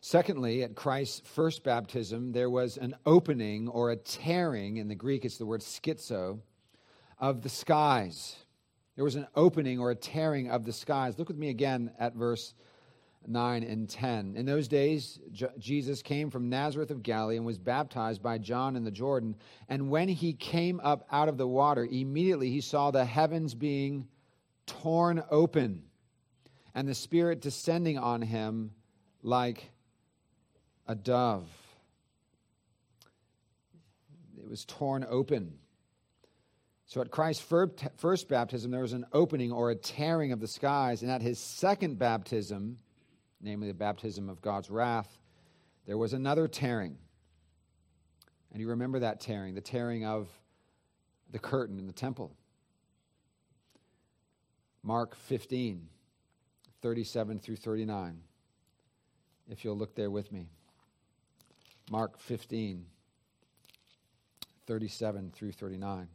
Secondly, 0.00 0.64
at 0.64 0.74
Christ's 0.74 1.22
first 1.24 1.62
baptism, 1.62 2.32
there 2.32 2.50
was 2.50 2.76
an 2.76 2.96
opening 3.06 3.68
or 3.68 3.92
a 3.92 3.96
tearing, 3.96 4.78
in 4.78 4.88
the 4.88 4.96
Greek 4.96 5.24
it's 5.24 5.38
the 5.38 5.46
word 5.46 5.60
schizo, 5.60 6.40
of 7.18 7.42
the 7.42 7.48
skies. 7.48 8.36
There 8.96 9.04
was 9.04 9.14
an 9.14 9.28
opening 9.36 9.78
or 9.78 9.92
a 9.92 9.94
tearing 9.94 10.50
of 10.50 10.64
the 10.64 10.72
skies. 10.72 11.18
Look 11.18 11.28
with 11.28 11.38
me 11.38 11.50
again 11.50 11.92
at 12.00 12.14
verse 12.14 12.52
9 13.26 13.62
and 13.62 13.88
10. 13.88 14.34
In 14.36 14.46
those 14.46 14.68
days, 14.68 15.18
J- 15.30 15.48
Jesus 15.58 16.02
came 16.02 16.30
from 16.30 16.48
Nazareth 16.48 16.90
of 16.90 17.02
Galilee 17.02 17.36
and 17.36 17.46
was 17.46 17.58
baptized 17.58 18.22
by 18.22 18.38
John 18.38 18.76
in 18.76 18.84
the 18.84 18.90
Jordan. 18.90 19.36
And 19.68 19.90
when 19.90 20.08
he 20.08 20.32
came 20.32 20.80
up 20.80 21.06
out 21.10 21.28
of 21.28 21.38
the 21.38 21.46
water, 21.46 21.84
immediately 21.84 22.50
he 22.50 22.60
saw 22.60 22.90
the 22.90 23.04
heavens 23.04 23.54
being 23.54 24.08
torn 24.66 25.22
open 25.30 25.82
and 26.74 26.88
the 26.88 26.94
Spirit 26.94 27.40
descending 27.40 27.98
on 27.98 28.22
him 28.22 28.72
like 29.22 29.70
a 30.86 30.94
dove. 30.94 31.48
It 34.38 34.48
was 34.48 34.64
torn 34.64 35.06
open. 35.08 35.58
So 36.86 37.00
at 37.00 37.10
Christ's 37.10 37.42
first 37.96 38.28
baptism, 38.28 38.70
there 38.70 38.82
was 38.82 38.92
an 38.92 39.06
opening 39.12 39.50
or 39.50 39.70
a 39.70 39.74
tearing 39.74 40.32
of 40.32 40.40
the 40.40 40.46
skies. 40.46 41.02
And 41.02 41.10
at 41.10 41.22
his 41.22 41.38
second 41.38 41.98
baptism, 41.98 42.78
namely 43.42 43.68
the 43.68 43.74
baptism 43.74 44.28
of 44.28 44.40
God's 44.40 44.70
wrath, 44.70 45.18
there 45.86 45.98
was 45.98 46.12
another 46.12 46.46
tearing. 46.48 46.96
And 48.52 48.60
you 48.60 48.68
remember 48.68 49.00
that 49.00 49.20
tearing, 49.20 49.54
the 49.54 49.60
tearing 49.60 50.04
of 50.04 50.28
the 51.30 51.38
curtain 51.38 51.78
in 51.78 51.86
the 51.86 51.92
temple. 51.92 52.36
Mark 54.82 55.16
15, 55.16 55.88
37 56.80 57.38
through 57.38 57.56
39. 57.56 58.20
If 59.48 59.64
you'll 59.64 59.76
look 59.76 59.94
there 59.94 60.10
with 60.10 60.30
me. 60.32 60.48
Mark 61.90 62.18
15, 62.18 62.84
37 64.66 65.32
through 65.34 65.52
39. 65.52 66.08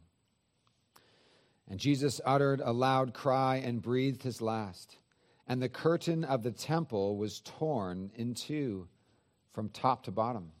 And 1.70 1.78
Jesus 1.78 2.20
uttered 2.24 2.60
a 2.64 2.72
loud 2.72 3.12
cry 3.12 3.56
and 3.56 3.82
breathed 3.82 4.22
his 4.22 4.40
last 4.40 4.96
and 5.48 5.62
the 5.62 5.68
curtain 5.68 6.24
of 6.24 6.42
the 6.42 6.52
temple 6.52 7.16
was 7.16 7.40
torn 7.40 8.10
in 8.14 8.34
two 8.34 8.86
from 9.52 9.70
top 9.70 10.04
to 10.04 10.12
bottom. 10.12 10.52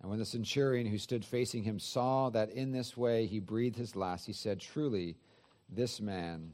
And 0.00 0.10
when 0.10 0.18
the 0.18 0.26
centurion 0.26 0.86
who 0.86 0.98
stood 0.98 1.24
facing 1.24 1.64
him 1.64 1.80
saw 1.80 2.28
that 2.30 2.50
in 2.50 2.70
this 2.70 2.96
way 2.96 3.26
he 3.26 3.40
breathed 3.40 3.78
his 3.78 3.96
last, 3.96 4.26
he 4.26 4.34
said, 4.34 4.60
Truly, 4.60 5.16
this 5.70 6.00
man 6.00 6.52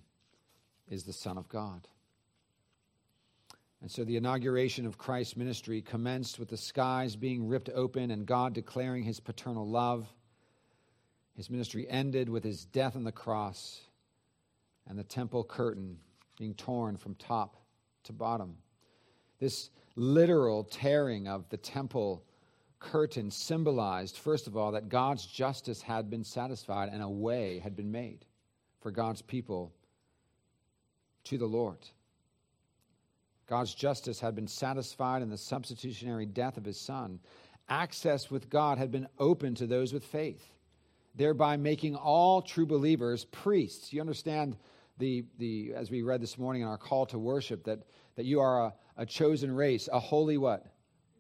is 0.89 1.03
the 1.03 1.13
Son 1.13 1.37
of 1.37 1.49
God. 1.49 1.89
And 3.83 3.91
so 3.91 4.05
the 4.05 4.17
inauguration 4.17 4.87
of 4.87 4.97
Christ's 4.97 5.37
ministry 5.37 5.83
commenced 5.83 6.39
with 6.39 6.49
the 6.49 6.57
skies 6.57 7.17
being 7.17 7.49
ripped 7.49 7.69
open 7.75 8.13
and 8.13 8.25
God 8.25 8.55
declaring 8.55 9.03
his 9.03 9.21
paternal 9.21 9.69
love. 9.69 10.11
His 11.37 11.51
ministry 11.51 11.87
ended 11.91 12.31
with 12.31 12.45
his 12.45 12.65
death 12.65 12.97
on 12.97 13.05
the 13.05 13.13
cross 13.13 13.81
and 14.87 14.99
the 14.99 15.05
temple 15.05 15.45
curtain 15.45 15.99
being 16.37 16.55
torn 16.55 16.97
from 16.97 17.15
top 17.15 17.57
to 18.05 18.13
bottom. 18.13 18.57
This 19.39 19.71
literal 19.97 20.65
tearing 20.65 21.29
of 21.29 21.49
the 21.49 21.57
temple 21.57 22.25
curtain 22.81 23.31
symbolized, 23.31 24.19
first 24.19 24.47
of 24.47 24.57
all, 24.57 24.73
that 24.73 24.89
God's 24.89 25.27
justice 25.27 25.81
had 25.81 26.11
been 26.11 26.25
satisfied 26.25 26.91
and 26.93 27.03
a 27.03 27.09
way 27.09 27.59
had 27.59 27.77
been 27.77 27.91
made 27.91 28.25
for 28.81 28.91
God's 28.91 29.23
people 29.23 29.73
to 31.25 31.39
the 31.39 31.47
Lord. 31.47 31.79
God's 33.47 33.75
justice 33.75 34.21
had 34.21 34.35
been 34.35 34.49
satisfied 34.49 35.23
in 35.23 35.31
the 35.31 35.39
substitutionary 35.39 36.27
death 36.27 36.57
of 36.57 36.65
his 36.65 36.81
son. 36.81 37.21
access 37.69 38.31
with 38.31 38.51
God 38.51 38.79
had 38.79 38.91
been 38.91 39.09
open 39.19 39.55
to 39.55 39.67
those 39.67 39.93
with 39.93 40.05
faith, 40.05 40.53
thereby 41.15 41.57
making 41.57 41.97
all 41.97 42.43
true 42.43 42.67
believers 42.67 43.25
priests. 43.27 43.93
You 43.93 44.01
understand 44.01 44.57
the, 44.99 45.25
the 45.39 45.73
as 45.75 45.91
we 45.91 46.03
read 46.03 46.21
this 46.21 46.39
morning 46.39 46.63
in 46.63 46.69
our 46.69 46.79
call 46.79 47.07
to 47.07 47.19
worship, 47.19 47.65
that, 47.65 47.81
that 48.17 48.25
you 48.25 48.41
are 48.41 48.67
a, 48.67 48.75
a 48.99 49.07
chosen 49.07 49.55
race, 49.55 49.89
a 49.93 49.99
holy 49.99 50.39
what? 50.39 50.67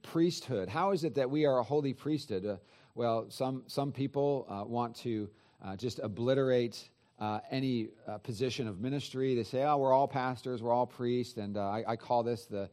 Priesthood. 0.03 0.69
How 0.69 0.93
is 0.93 1.05
it 1.05 1.15
that 1.15 1.31
we 1.31 1.45
are 1.47 1.59
a 1.59 1.63
holy 1.63 1.95
priesthood? 1.95 2.47
Uh, 2.47 2.57
well, 2.95 3.27
some, 3.31 3.63
some 3.67 3.91
people 3.91 4.47
uh, 4.49 4.65
want 4.65 4.95
to 4.97 5.29
uh, 5.65 5.77
just 5.77 5.99
obliterate 5.99 6.89
uh, 7.19 7.41
any 7.51 7.89
uh, 8.07 8.19
position 8.19 8.69
of 8.69 8.81
ministry. 8.81 9.35
They 9.35 9.45
say, 9.45 9.63
oh, 9.63 9.79
we're 9.79 9.93
all 9.93 10.09
pastors, 10.09 10.63
we're 10.63 10.73
all 10.73 10.87
priests, 10.87 11.39
and 11.39 11.57
uh, 11.57 11.63
I, 11.63 11.85
I, 11.89 11.97
call 11.97 12.23
this 12.23 12.47
the, 12.47 12.69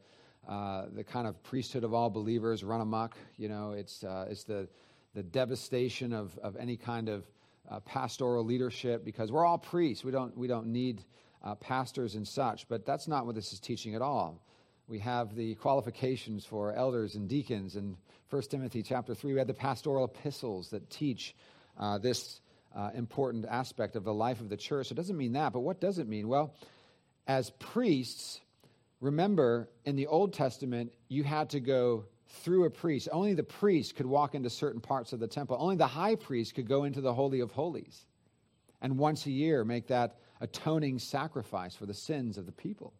the 0.46 1.04
kind 1.04 1.26
of 1.26 1.42
priesthood 1.42 1.84
of 1.84 1.94
all 1.94 2.10
believers 2.10 2.62
run 2.62 2.80
amok. 2.80 3.16
You 3.38 3.48
know, 3.48 3.72
it's, 3.72 4.04
it's 4.28 4.44
the, 4.44 4.68
the 5.14 5.22
devastation 5.22 6.12
of, 6.12 6.38
of 6.38 6.56
any 6.56 6.76
kind 6.76 7.08
of 7.08 7.24
uh, 7.72 7.80
pastoral 7.80 8.44
leadership 8.44 9.04
because 9.04 9.32
we're 9.32 9.44
all 9.44 9.58
priests. 9.58 10.04
We 10.04 10.12
don't, 10.12 10.36
we 10.36 10.46
don't 10.46 10.66
need 10.66 11.02
pastors 11.60 12.14
and 12.14 12.26
such, 12.26 12.68
but 12.68 12.86
that's 12.86 13.08
not 13.08 13.26
what 13.26 13.34
this 13.34 13.52
is 13.52 13.58
teaching 13.58 13.94
at 13.94 14.02
all. 14.02 14.40
We 14.86 15.00
have 15.00 15.34
the 15.34 15.54
qualifications 15.56 16.44
for 16.44 16.72
elders 16.72 17.14
and 17.14 17.28
deacons. 17.28 17.74
In 17.76 17.96
1 18.30 18.42
Timothy 18.42 18.82
chapter 18.82 19.14
3, 19.14 19.32
we 19.32 19.38
have 19.38 19.48
the 19.48 19.54
pastoral 19.54 20.04
epistles 20.04 20.70
that 20.70 20.88
teach 20.90 21.34
this 22.00 22.40
uh, 22.74 22.90
important 22.94 23.44
aspect 23.48 23.96
of 23.96 24.04
the 24.04 24.14
life 24.14 24.40
of 24.40 24.48
the 24.48 24.56
church. 24.56 24.88
So 24.88 24.92
it 24.92 24.96
doesn't 24.96 25.16
mean 25.16 25.32
that, 25.32 25.52
but 25.52 25.60
what 25.60 25.80
does 25.80 25.98
it 25.98 26.08
mean? 26.08 26.28
Well, 26.28 26.54
as 27.26 27.50
priests, 27.58 28.40
remember 29.00 29.68
in 29.84 29.96
the 29.96 30.06
Old 30.06 30.32
Testament, 30.32 30.92
you 31.08 31.24
had 31.24 31.50
to 31.50 31.60
go 31.60 32.04
through 32.32 32.64
a 32.64 32.70
priest. 32.70 33.08
Only 33.12 33.34
the 33.34 33.42
priest 33.42 33.94
could 33.94 34.06
walk 34.06 34.34
into 34.34 34.50
certain 34.50 34.80
parts 34.80 35.12
of 35.12 35.20
the 35.20 35.26
temple. 35.26 35.56
Only 35.58 35.76
the 35.76 35.86
high 35.86 36.16
priest 36.16 36.54
could 36.54 36.66
go 36.66 36.84
into 36.84 37.00
the 37.00 37.14
Holy 37.14 37.40
of 37.40 37.52
Holies 37.52 38.06
and 38.80 38.98
once 38.98 39.26
a 39.26 39.30
year 39.30 39.64
make 39.64 39.86
that 39.88 40.16
atoning 40.40 40.98
sacrifice 40.98 41.76
for 41.76 41.86
the 41.86 41.94
sins 41.94 42.38
of 42.38 42.46
the 42.46 42.52
people. 42.52 42.92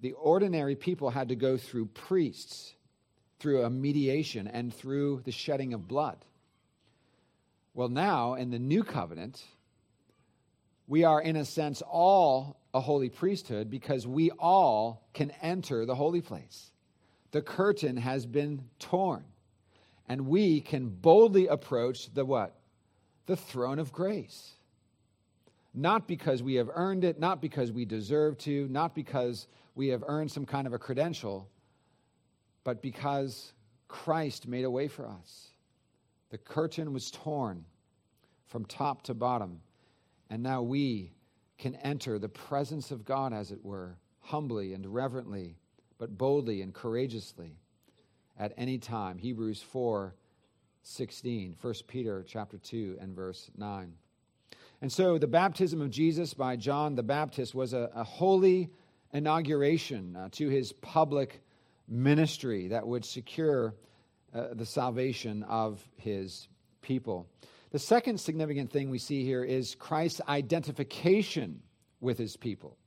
The 0.00 0.12
ordinary 0.12 0.76
people 0.76 1.10
had 1.10 1.28
to 1.28 1.36
go 1.36 1.56
through 1.56 1.86
priests, 1.86 2.74
through 3.38 3.64
a 3.64 3.70
mediation, 3.70 4.46
and 4.46 4.72
through 4.72 5.22
the 5.24 5.32
shedding 5.32 5.74
of 5.74 5.88
blood. 5.88 6.24
Well, 7.74 7.88
now 7.88 8.34
in 8.34 8.50
the 8.50 8.58
new 8.58 8.82
covenant, 8.82 9.42
we 10.86 11.04
are, 11.04 11.20
in 11.20 11.36
a 11.36 11.44
sense, 11.44 11.82
all 11.82 12.60
a 12.72 12.80
holy 12.80 13.08
priesthood 13.08 13.70
because 13.70 14.06
we 14.06 14.30
all 14.30 15.08
can 15.12 15.32
enter 15.42 15.84
the 15.84 15.94
holy 15.94 16.20
place. 16.20 16.70
The 17.32 17.42
curtain 17.42 17.96
has 17.96 18.26
been 18.26 18.64
torn, 18.78 19.24
and 20.08 20.26
we 20.26 20.60
can 20.60 20.88
boldly 20.88 21.46
approach 21.46 22.12
the 22.12 22.24
what? 22.24 22.56
The 23.26 23.36
throne 23.36 23.78
of 23.78 23.92
grace. 23.92 24.54
Not 25.72 26.08
because 26.08 26.42
we 26.42 26.54
have 26.54 26.68
earned 26.74 27.04
it, 27.04 27.20
not 27.20 27.40
because 27.40 27.70
we 27.70 27.84
deserve 27.84 28.36
to, 28.38 28.66
not 28.68 28.94
because 28.94 29.46
we 29.76 29.88
have 29.88 30.02
earned 30.06 30.32
some 30.32 30.44
kind 30.44 30.66
of 30.66 30.72
a 30.72 30.78
credential, 30.78 31.48
but 32.64 32.82
because 32.82 33.52
Christ 33.86 34.48
made 34.48 34.64
a 34.64 34.70
way 34.70 34.88
for 34.88 35.06
us. 35.06 35.50
The 36.30 36.38
curtain 36.38 36.92
was 36.92 37.10
torn 37.10 37.64
from 38.46 38.64
top 38.64 39.02
to 39.02 39.14
bottom, 39.14 39.60
and 40.28 40.42
now 40.42 40.62
we 40.62 41.12
can 41.58 41.76
enter 41.76 42.18
the 42.18 42.28
presence 42.28 42.90
of 42.90 43.04
God, 43.04 43.32
as 43.32 43.52
it 43.52 43.64
were, 43.64 43.96
humbly 44.20 44.72
and 44.72 44.84
reverently, 44.92 45.59
but 46.00 46.16
boldly 46.16 46.62
and 46.62 46.74
courageously 46.74 47.54
at 48.38 48.54
any 48.56 48.78
time. 48.78 49.18
Hebrews 49.18 49.62
4 49.62 50.14
16, 50.82 51.56
1 51.60 51.74
Peter 51.86 52.24
chapter 52.26 52.56
2 52.56 52.96
and 53.02 53.14
verse 53.14 53.50
9. 53.54 53.92
And 54.80 54.90
so 54.90 55.18
the 55.18 55.26
baptism 55.26 55.82
of 55.82 55.90
Jesus 55.90 56.32
by 56.32 56.56
John 56.56 56.94
the 56.94 57.02
Baptist 57.02 57.54
was 57.54 57.74
a, 57.74 57.90
a 57.94 58.02
holy 58.02 58.70
inauguration 59.12 60.16
uh, 60.16 60.30
to 60.32 60.48
his 60.48 60.72
public 60.72 61.42
ministry 61.86 62.68
that 62.68 62.86
would 62.86 63.04
secure 63.04 63.74
uh, 64.34 64.54
the 64.54 64.64
salvation 64.64 65.42
of 65.42 65.86
his 65.96 66.48
people. 66.80 67.26
The 67.72 67.78
second 67.78 68.18
significant 68.18 68.72
thing 68.72 68.88
we 68.88 68.98
see 68.98 69.22
here 69.22 69.44
is 69.44 69.74
Christ's 69.74 70.22
identification 70.26 71.60
with 72.00 72.16
his 72.16 72.38
people, 72.38 72.78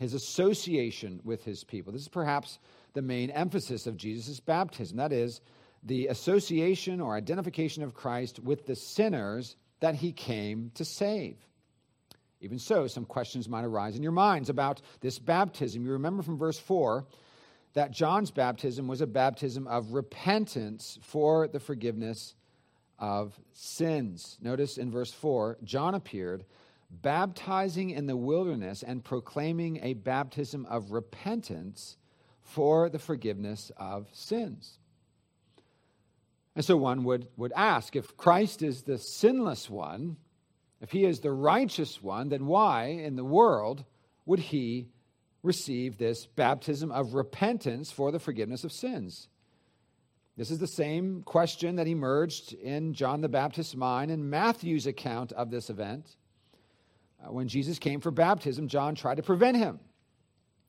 his 0.00 0.14
association 0.14 1.20
with 1.24 1.44
his 1.44 1.62
people. 1.62 1.92
This 1.92 2.02
is 2.02 2.08
perhaps 2.08 2.58
the 2.94 3.02
main 3.02 3.30
emphasis 3.30 3.86
of 3.86 3.98
Jesus' 3.98 4.40
baptism. 4.40 4.96
That 4.96 5.12
is, 5.12 5.42
the 5.82 6.06
association 6.06 7.02
or 7.02 7.14
identification 7.14 7.82
of 7.82 7.94
Christ 7.94 8.40
with 8.40 8.64
the 8.66 8.74
sinners 8.74 9.56
that 9.80 9.94
he 9.94 10.12
came 10.12 10.72
to 10.74 10.86
save. 10.86 11.36
Even 12.40 12.58
so, 12.58 12.86
some 12.86 13.04
questions 13.04 13.46
might 13.46 13.66
arise 13.66 13.94
in 13.94 14.02
your 14.02 14.12
minds 14.12 14.48
about 14.48 14.80
this 15.02 15.18
baptism. 15.18 15.84
You 15.84 15.92
remember 15.92 16.22
from 16.22 16.38
verse 16.38 16.58
4 16.58 17.04
that 17.74 17.92
John's 17.92 18.30
baptism 18.30 18.88
was 18.88 19.02
a 19.02 19.06
baptism 19.06 19.66
of 19.66 19.92
repentance 19.92 20.98
for 21.02 21.46
the 21.46 21.60
forgiveness 21.60 22.34
of 22.98 23.38
sins. 23.52 24.38
Notice 24.40 24.78
in 24.78 24.90
verse 24.90 25.12
4 25.12 25.58
John 25.62 25.94
appeared, 25.94 26.46
baptizing 26.90 27.90
in 27.90 28.06
the 28.06 28.16
wilderness 28.16 28.82
and 28.82 29.04
proclaiming 29.04 29.78
a 29.82 29.94
baptism 29.94 30.66
of 30.66 30.90
repentance 30.90 31.96
for 32.42 32.88
the 32.88 32.98
forgiveness 32.98 33.70
of 33.76 34.08
sins. 34.12 34.78
And 36.56 36.64
so 36.64 36.76
one 36.76 37.04
would, 37.04 37.28
would 37.36 37.52
ask 37.54 37.94
if 37.94 38.16
Christ 38.16 38.62
is 38.62 38.82
the 38.82 38.98
sinless 38.98 39.70
one, 39.70 40.16
if 40.80 40.90
he 40.90 41.04
is 41.04 41.20
the 41.20 41.32
righteous 41.32 42.02
one, 42.02 42.28
then 42.28 42.46
why 42.46 42.86
in 42.86 43.16
the 43.16 43.24
world 43.24 43.84
would 44.26 44.40
he 44.40 44.88
receive 45.42 45.96
this 45.96 46.26
baptism 46.26 46.90
of 46.90 47.14
repentance 47.14 47.90
for 47.92 48.10
the 48.10 48.18
forgiveness 48.18 48.64
of 48.64 48.72
sins? 48.72 49.28
This 50.36 50.50
is 50.50 50.58
the 50.58 50.66
same 50.66 51.22
question 51.22 51.76
that 51.76 51.86
emerged 51.86 52.54
in 52.54 52.94
John 52.94 53.20
the 53.20 53.28
Baptist's 53.28 53.76
mind 53.76 54.10
in 54.10 54.30
Matthew's 54.30 54.86
account 54.86 55.32
of 55.32 55.50
this 55.50 55.70
event. 55.70 56.16
Uh, 57.22 57.32
when 57.32 57.48
Jesus 57.48 57.78
came 57.78 58.00
for 58.00 58.10
baptism, 58.10 58.68
John 58.68 58.94
tried 58.94 59.16
to 59.16 59.22
prevent 59.22 59.56
him. 59.56 59.80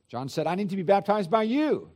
John 0.10 0.30
said, 0.30 0.48
I 0.48 0.56
need 0.56 0.70
to 0.72 0.76
be 0.76 0.84
baptized 0.84 1.32
by 1.32 1.44
you. 1.44 1.90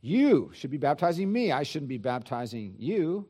You 0.00 0.50
should 0.54 0.70
be 0.70 0.78
baptizing 0.78 1.30
me. 1.30 1.52
I 1.52 1.62
shouldn't 1.62 1.88
be 1.88 1.98
baptizing 1.98 2.74
you. 2.78 3.28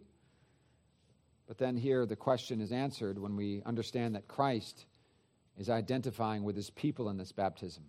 But 1.46 1.58
then 1.58 1.76
here 1.76 2.06
the 2.06 2.16
question 2.16 2.60
is 2.60 2.72
answered 2.72 3.18
when 3.18 3.36
we 3.36 3.62
understand 3.66 4.14
that 4.14 4.28
Christ 4.28 4.86
is 5.58 5.68
identifying 5.68 6.44
with 6.44 6.56
his 6.56 6.70
people 6.70 7.10
in 7.10 7.18
this 7.18 7.32
baptism. 7.32 7.84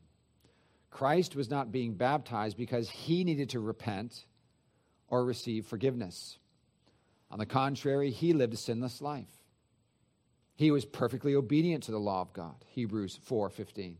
Christ 0.89 1.36
was 1.36 1.49
not 1.49 1.71
being 1.71 1.93
baptized 1.93 2.57
because 2.57 2.89
he 2.89 3.23
needed 3.23 3.51
to 3.51 3.59
repent 3.59 4.25
or 5.07 5.23
receive 5.23 5.65
forgiveness. 5.65 6.38
On 7.31 7.39
the 7.39 7.45
contrary, 7.45 8.12
he 8.12 8.33
lived 8.33 8.53
a 8.53 8.57
sinless 8.57 9.01
life. 9.01 9.42
He 10.55 10.71
was 10.71 10.85
perfectly 10.85 11.35
obedient 11.35 11.83
to 11.83 11.91
the 11.91 11.99
law 11.99 12.21
of 12.21 12.33
God. 12.33 12.55
Hebrews 12.67 13.17
4:15. 13.17 13.97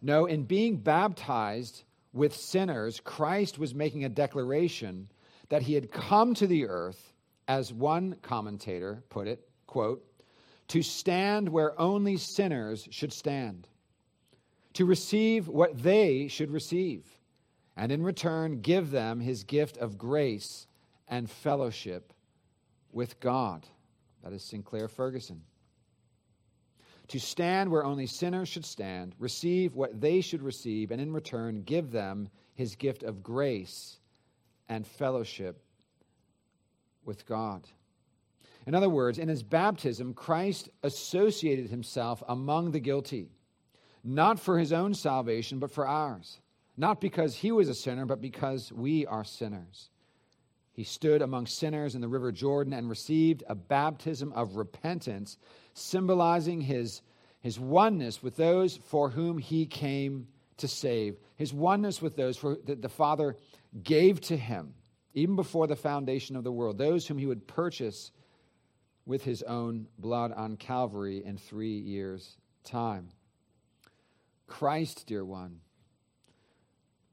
No, 0.00 0.26
in 0.26 0.44
being 0.44 0.76
baptized 0.76 1.84
with 2.12 2.34
sinners, 2.34 3.00
Christ 3.00 3.58
was 3.58 3.74
making 3.74 4.04
a 4.04 4.08
declaration 4.08 5.08
that 5.48 5.62
he 5.62 5.74
had 5.74 5.90
come 5.90 6.34
to 6.34 6.46
the 6.46 6.66
earth 6.66 7.12
as 7.48 7.72
one 7.72 8.16
commentator 8.22 9.02
put 9.08 9.28
it, 9.28 9.48
quote, 9.66 10.04
to 10.68 10.82
stand 10.82 11.48
where 11.48 11.78
only 11.80 12.16
sinners 12.16 12.88
should 12.90 13.12
stand 13.12 13.68
to 14.76 14.84
receive 14.84 15.48
what 15.48 15.82
they 15.82 16.28
should 16.28 16.50
receive, 16.50 17.18
and 17.78 17.90
in 17.90 18.02
return 18.02 18.60
give 18.60 18.90
them 18.90 19.20
his 19.20 19.42
gift 19.42 19.78
of 19.78 19.96
grace 19.96 20.66
and 21.08 21.30
fellowship 21.30 22.12
with 22.92 23.18
God. 23.18 23.66
That 24.22 24.34
is 24.34 24.42
Sinclair 24.42 24.88
Ferguson. 24.88 25.40
To 27.08 27.20
stand 27.20 27.70
where 27.70 27.84
only 27.84 28.06
sinners 28.06 28.48
should 28.48 28.64
stand, 28.64 29.14
receive 29.18 29.74
what 29.74 30.00
they 30.00 30.20
should 30.20 30.42
receive, 30.42 30.90
and 30.90 31.00
in 31.00 31.12
return 31.12 31.62
give 31.62 31.92
them 31.92 32.28
his 32.54 32.74
gift 32.74 33.02
of 33.02 33.22
grace 33.22 33.98
and 34.68 34.86
fellowship 34.86 35.62
with 37.04 37.26
God. 37.26 37.66
In 38.66 38.74
other 38.74 38.88
words, 38.88 39.18
in 39.18 39.28
his 39.28 39.44
baptism, 39.44 40.14
Christ 40.14 40.68
associated 40.82 41.70
himself 41.70 42.22
among 42.26 42.72
the 42.72 42.80
guilty 42.80 43.30
not 44.06 44.38
for 44.38 44.58
his 44.58 44.72
own 44.72 44.94
salvation, 44.94 45.58
but 45.58 45.72
for 45.72 45.86
ours. 45.86 46.38
Not 46.76 47.00
because 47.00 47.34
he 47.34 47.50
was 47.50 47.68
a 47.68 47.74
sinner, 47.74 48.06
but 48.06 48.20
because 48.20 48.72
we 48.72 49.04
are 49.06 49.24
sinners. 49.24 49.90
He 50.72 50.84
stood 50.84 51.22
among 51.22 51.46
sinners 51.46 51.94
in 51.94 52.00
the 52.02 52.08
river 52.08 52.30
Jordan 52.30 52.72
and 52.72 52.88
received 52.88 53.42
a 53.48 53.54
baptism 53.54 54.32
of 54.32 54.56
repentance, 54.56 55.38
symbolizing 55.76 56.62
his, 56.62 57.02
his 57.40 57.60
oneness 57.60 58.22
with 58.22 58.36
those 58.36 58.76
for 58.76 59.10
whom 59.10 59.38
he 59.38 59.66
came 59.66 60.28
to 60.56 60.66
save, 60.66 61.18
his 61.36 61.52
oneness 61.52 62.00
with 62.00 62.16
those 62.16 62.36
for, 62.36 62.56
that 62.64 62.80
the 62.80 62.88
Father 62.88 63.36
gave 63.82 64.20
to 64.22 64.36
him, 64.36 64.74
even 65.12 65.36
before 65.36 65.66
the 65.66 65.76
foundation 65.76 66.34
of 66.34 66.44
the 66.44 66.52
world, 66.52 66.78
those 66.78 67.06
whom 67.06 67.18
he 67.18 67.26
would 67.26 67.46
purchase 67.46 68.10
with 69.04 69.22
his 69.22 69.42
own 69.42 69.86
blood 69.98 70.32
on 70.32 70.56
Calvary 70.56 71.22
in 71.24 71.36
three 71.36 71.78
years' 71.78 72.36
time. 72.64 73.08
Christ, 74.46 75.04
dear 75.06 75.24
one, 75.24 75.60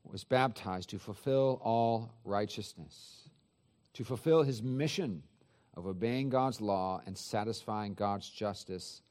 was 0.05 0.23
baptized 0.23 0.89
to 0.89 0.99
fulfill 0.99 1.59
all 1.63 2.13
righteousness, 2.23 3.29
to 3.93 4.03
fulfill 4.03 4.43
his 4.43 4.63
mission 4.63 5.23
of 5.75 5.87
obeying 5.87 6.29
God's 6.29 6.61
law 6.61 7.01
and 7.05 7.17
satisfying 7.17 7.93
God's 7.93 8.29
justice 8.29 9.01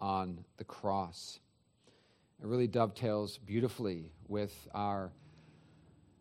on 0.00 0.44
the 0.56 0.64
cross. 0.64 1.40
It 2.42 2.46
really 2.46 2.66
dovetails 2.66 3.38
beautifully 3.38 4.12
with 4.28 4.52
our 4.74 5.12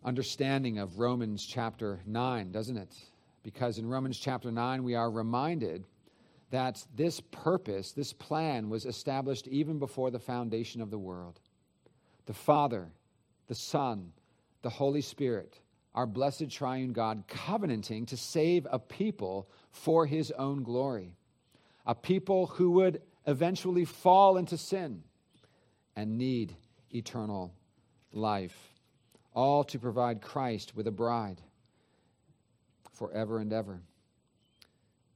understanding 0.04 0.80
of 0.80 1.00
Romans 1.00 1.46
chapter 1.46 2.00
9, 2.06 2.52
doesn't 2.52 2.78
it? 2.78 2.96
Because 3.43 3.78
in 3.78 3.88
Romans 3.88 4.17
chapter 4.17 4.52
9, 4.52 4.84
we 4.84 4.96
are 4.96 5.12
reminded 5.12 5.86
that 6.52 6.86
this 6.96 7.19
purpose, 7.19 7.91
this 7.91 8.13
plan, 8.13 8.69
was 8.69 8.86
established 8.86 9.48
even 9.48 9.80
before 9.80 10.12
the 10.12 10.19
foundation 10.19 10.82
of 10.82 10.91
the 10.91 11.00
world. 11.00 11.39
The 12.26 12.34
Father, 12.34 12.89
the 13.48 13.56
Son, 13.56 14.12
the 14.62 14.69
Holy 14.69 15.02
Spirit, 15.02 15.60
our 15.96 16.08
blessed 16.08 16.50
triune 16.50 16.92
God, 16.92 17.24
covenanting 17.28 18.08
to 18.08 18.18
save 18.18 18.66
a 18.70 18.80
people 18.80 19.48
for 19.72 20.06
his 20.06 20.32
own 20.32 20.64
glory, 20.64 21.16
a 21.86 21.94
people 21.94 22.48
who 22.48 22.72
would 22.72 23.02
eventually 23.28 23.86
fall 23.86 24.38
into 24.38 24.58
sin 24.58 25.04
and 25.96 26.18
need 26.18 26.56
eternal 26.92 27.54
life, 28.12 28.58
all 29.34 29.64
to 29.66 29.80
provide 29.80 30.22
Christ 30.22 30.76
with 30.76 30.88
a 30.88 30.92
bride 30.92 31.42
forever 32.94 33.40
and 33.40 33.52
ever. 33.54 33.82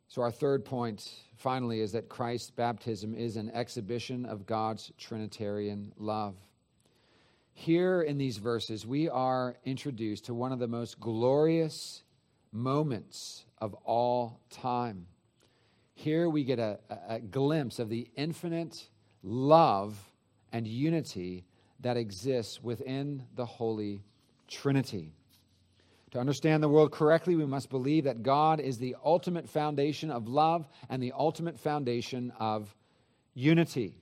So, 0.10 0.22
our 0.22 0.32
third 0.32 0.64
point, 0.64 1.12
finally, 1.36 1.82
is 1.82 1.92
that 1.92 2.08
Christ's 2.08 2.52
baptism 2.52 3.14
is 3.14 3.36
an 3.36 3.52
exhibition 3.52 4.26
of 4.26 4.46
God's 4.46 4.92
Trinitarian 4.98 5.92
love. 5.98 6.36
Here 7.60 8.04
in 8.04 8.20
these 8.20 8.38
verses, 8.38 8.86
we 8.86 9.10
are 9.10 9.58
introduced 9.66 10.26
to 10.26 10.36
one 10.36 10.52
of 10.52 10.60
the 10.60 10.68
most 10.68 11.00
glorious 11.00 12.04
moments 12.52 13.46
of 13.58 13.74
all 13.84 14.42
time. 14.52 15.08
Here 15.96 16.30
we 16.30 16.44
get 16.44 16.60
a, 16.60 16.78
a, 17.10 17.20
glimpse 17.20 17.80
of 17.80 17.90
the 17.90 18.08
infinite 18.16 18.88
love 19.24 19.98
and 20.54 20.68
unity 20.68 21.46
that 21.80 21.98
exists 21.98 22.62
within 22.62 23.24
the 23.34 23.46
Holy 23.48 24.04
Trinity. 24.48 25.16
To 26.12 26.20
understand 26.20 26.62
the 26.62 26.70
world 26.70 26.92
correctly, 26.92 27.36
we 27.36 27.48
must 27.48 27.72
believe 27.72 28.04
that 28.04 28.22
God 28.22 28.60
is 28.60 28.78
the 28.78 28.96
ultimate 29.04 29.50
foundation 29.50 30.12
of 30.12 30.28
love 30.28 30.68
and 30.90 31.02
the 31.02 31.12
ultimate 31.18 31.58
foundation 31.58 32.32
of 32.40 32.76
unity. 33.34 33.98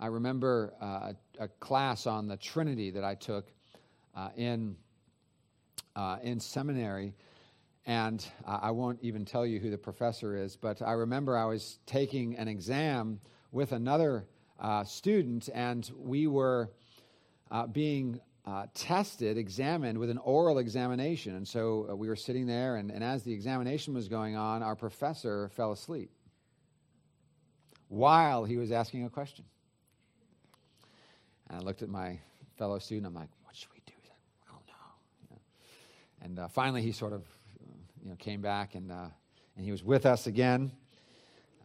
I 0.00 0.06
remember 0.06 0.74
uh, 0.80 1.12
a, 1.38 1.48
class 1.48 2.06
on 2.06 2.28
the 2.28 2.36
Trinity 2.36 2.90
that 2.90 3.04
I 3.04 3.14
took 3.14 3.46
uh, 4.14 4.30
in, 4.36 4.76
uh, 5.96 6.18
in 6.22 6.40
seminary, 6.40 7.14
and 7.86 8.24
I 8.46 8.70
won't 8.72 8.98
even 9.00 9.24
tell 9.24 9.46
you 9.46 9.60
who 9.60 9.70
the 9.70 9.78
professor 9.78 10.36
is, 10.36 10.56
but 10.56 10.82
I 10.82 10.92
remember 10.92 11.36
I 11.36 11.46
was 11.46 11.78
taking 11.86 12.36
an 12.36 12.46
exam 12.46 13.20
with 13.50 13.72
another 13.72 14.26
uh, 14.60 14.84
student, 14.84 15.48
and 15.54 15.90
we 15.96 16.26
were 16.26 16.70
uh, 17.50 17.66
being 17.66 18.20
uh, 18.44 18.66
tested, 18.74 19.38
examined 19.38 19.98
with 19.98 20.10
an 20.10 20.18
oral 20.18 20.58
examination. 20.58 21.34
And 21.34 21.46
so 21.46 21.94
we 21.94 22.08
were 22.08 22.16
sitting 22.16 22.46
there, 22.46 22.76
and, 22.76 22.90
and 22.90 23.02
as 23.02 23.22
the 23.22 23.32
examination 23.32 23.94
was 23.94 24.08
going 24.08 24.36
on, 24.36 24.62
our 24.62 24.76
professor 24.76 25.48
fell 25.50 25.72
asleep 25.72 26.10
while 27.88 28.44
he 28.44 28.56
was 28.56 28.70
asking 28.70 29.04
a 29.04 29.10
question. 29.10 29.44
And 31.48 31.58
I 31.58 31.62
looked 31.62 31.82
at 31.82 31.88
my 31.88 32.18
fellow 32.56 32.78
student. 32.78 33.06
I'm 33.06 33.14
like, 33.14 33.28
what 33.44 33.56
should 33.56 33.70
we 33.72 33.80
do? 33.86 33.92
He's 34.00 34.10
like, 34.10 34.18
I 34.48 34.52
don't 34.52 34.66
know. 34.66 35.40
And 36.22 36.38
uh, 36.38 36.48
finally, 36.48 36.82
he 36.82 36.92
sort 36.92 37.12
of 37.12 37.22
you 38.02 38.10
know, 38.10 38.16
came 38.16 38.40
back 38.40 38.74
and, 38.74 38.90
uh, 38.90 39.06
and 39.56 39.64
he 39.64 39.70
was 39.70 39.82
with 39.82 40.06
us 40.06 40.26
again. 40.26 40.72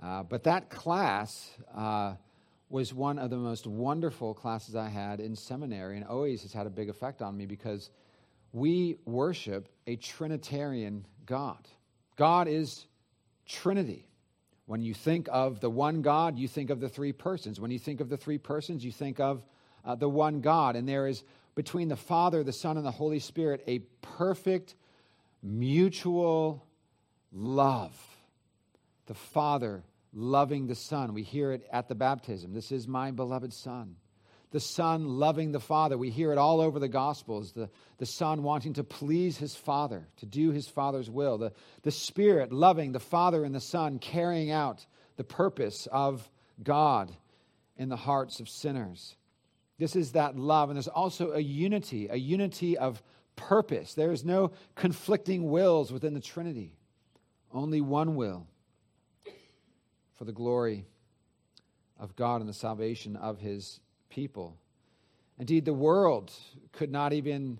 Uh, 0.02 0.24
but 0.24 0.44
that 0.44 0.70
class 0.70 1.52
uh, 1.74 2.14
was 2.70 2.94
one 2.94 3.20
of 3.20 3.30
the 3.30 3.38
most 3.38 3.68
wonderful 3.68 4.34
classes 4.34 4.76
I 4.76 4.90
had 4.90 5.20
in 5.20 5.36
seminary 5.36 5.96
and 5.98 6.06
always 6.06 6.42
has 6.42 6.52
had 6.52 6.68
a 6.68 6.70
big 6.70 6.90
effect 6.90 7.22
on 7.22 7.38
me 7.38 7.46
because 7.46 7.90
we 8.52 8.98
worship 9.06 9.70
a 9.88 9.96
Trinitarian 9.96 11.06
God. 11.26 11.68
God 12.16 12.48
is 12.48 12.86
Trinity. 13.48 14.08
When 14.66 14.82
you 14.82 14.94
think 14.94 15.28
of 15.32 15.60
the 15.60 15.70
one 15.70 16.02
God, 16.02 16.38
you 16.38 16.48
think 16.48 16.70
of 16.70 16.80
the 16.80 16.90
three 16.90 17.12
persons. 17.12 17.60
When 17.60 17.72
you 17.72 17.80
think 17.80 18.00
of 18.00 18.10
the 18.10 18.18
three 18.18 18.38
persons, 18.38 18.84
you 18.84 18.92
think 18.92 19.20
of 19.20 19.44
uh, 19.86 19.96
the 19.96 20.10
one 20.10 20.42
God. 20.42 20.76
And 20.76 20.88
there 20.88 21.08
is 21.08 21.24
between 21.56 21.88
the 21.88 21.96
Father, 21.96 22.44
the 22.44 22.54
Son, 22.54 22.78
and 22.78 22.86
the 22.86 22.92
Holy 22.92 23.20
Spirit 23.20 23.64
a 23.68 23.80
perfect 24.02 24.76
mutual 25.42 26.66
love. 27.32 27.96
The 29.06 29.14
Father 29.14 29.84
loving 30.14 30.68
the 30.68 30.76
Son. 30.76 31.14
We 31.14 31.24
hear 31.24 31.52
it 31.52 31.68
at 31.72 31.88
the 31.88 31.96
baptism. 31.96 32.54
This 32.54 32.72
is 32.72 32.88
my 32.88 33.12
beloved 33.12 33.54
Son. 33.54 33.96
The 34.52 34.60
Son 34.60 35.18
loving 35.18 35.52
the 35.52 35.60
Father. 35.60 35.98
We 35.98 36.12
hear 36.12 36.32
it 36.32 36.38
all 36.38 36.62
over 36.62 36.80
the 36.80 36.88
Gospels. 36.88 37.54
The, 37.54 37.70
the 37.98 38.06
Son 38.06 38.44
wanting 38.44 38.74
to 38.74 38.84
please 38.84 39.36
his 39.38 39.56
Father, 39.56 40.08
to 40.18 40.28
do 40.28 40.52
his 40.52 40.68
Father's 40.68 41.10
will. 41.10 41.40
The, 41.40 41.54
the 41.82 41.92
Spirit 41.92 42.52
loving 42.54 42.92
the 42.92 43.00
Father 43.00 43.44
and 43.44 43.54
the 43.54 43.60
Son, 43.60 43.98
carrying 43.98 44.52
out 44.52 44.86
the 45.18 45.24
purpose 45.24 45.88
of 45.92 46.30
God 46.62 47.12
in 47.78 47.90
the 47.90 47.96
hearts 47.96 48.40
of 48.40 48.48
sinners. 48.48 49.16
This 49.84 49.98
is 49.98 50.14
that 50.14 50.38
love. 50.38 50.70
And 50.70 50.78
there's 50.78 50.88
also 50.88 51.34
a 51.34 51.42
unity, 51.42 52.08
a 52.10 52.16
unity 52.16 52.78
of 52.78 53.04
purpose. 53.36 53.96
There 53.96 54.14
is 54.14 54.24
no 54.24 54.54
conflicting 54.76 55.52
wills 55.52 55.92
within 55.92 56.14
the 56.14 56.22
Trinity, 56.22 56.78
only 57.52 57.82
one 57.82 58.16
will 58.16 58.48
for 60.14 60.24
the 60.24 60.32
glory 60.32 60.86
of 62.00 62.16
God 62.16 62.40
and 62.40 62.48
the 62.48 62.54
salvation 62.54 63.18
of 63.18 63.40
his 63.40 63.82
people. 64.10 64.56
Indeed, 65.38 65.66
the 65.66 65.74
world 65.74 66.32
could 66.72 66.90
not 66.90 67.12
even 67.12 67.60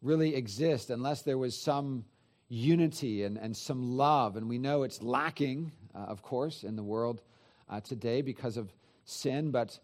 really 0.00 0.34
exist 0.34 0.88
unless 0.88 1.20
there 1.20 1.36
was 1.36 1.54
some 1.54 2.06
unity 2.48 3.24
and, 3.24 3.36
and 3.36 3.54
some 3.54 3.98
love. 3.98 4.36
And 4.36 4.48
we 4.48 4.56
know 4.56 4.84
it's 4.84 5.02
lacking, 5.02 5.72
uh, 5.94 5.98
of 5.98 6.22
course, 6.22 6.64
in 6.64 6.76
the 6.76 6.82
world 6.82 7.20
uh, 7.68 7.80
today 7.80 8.22
because 8.22 8.56
of 8.56 8.72
sin, 9.04 9.50
but 9.50 9.78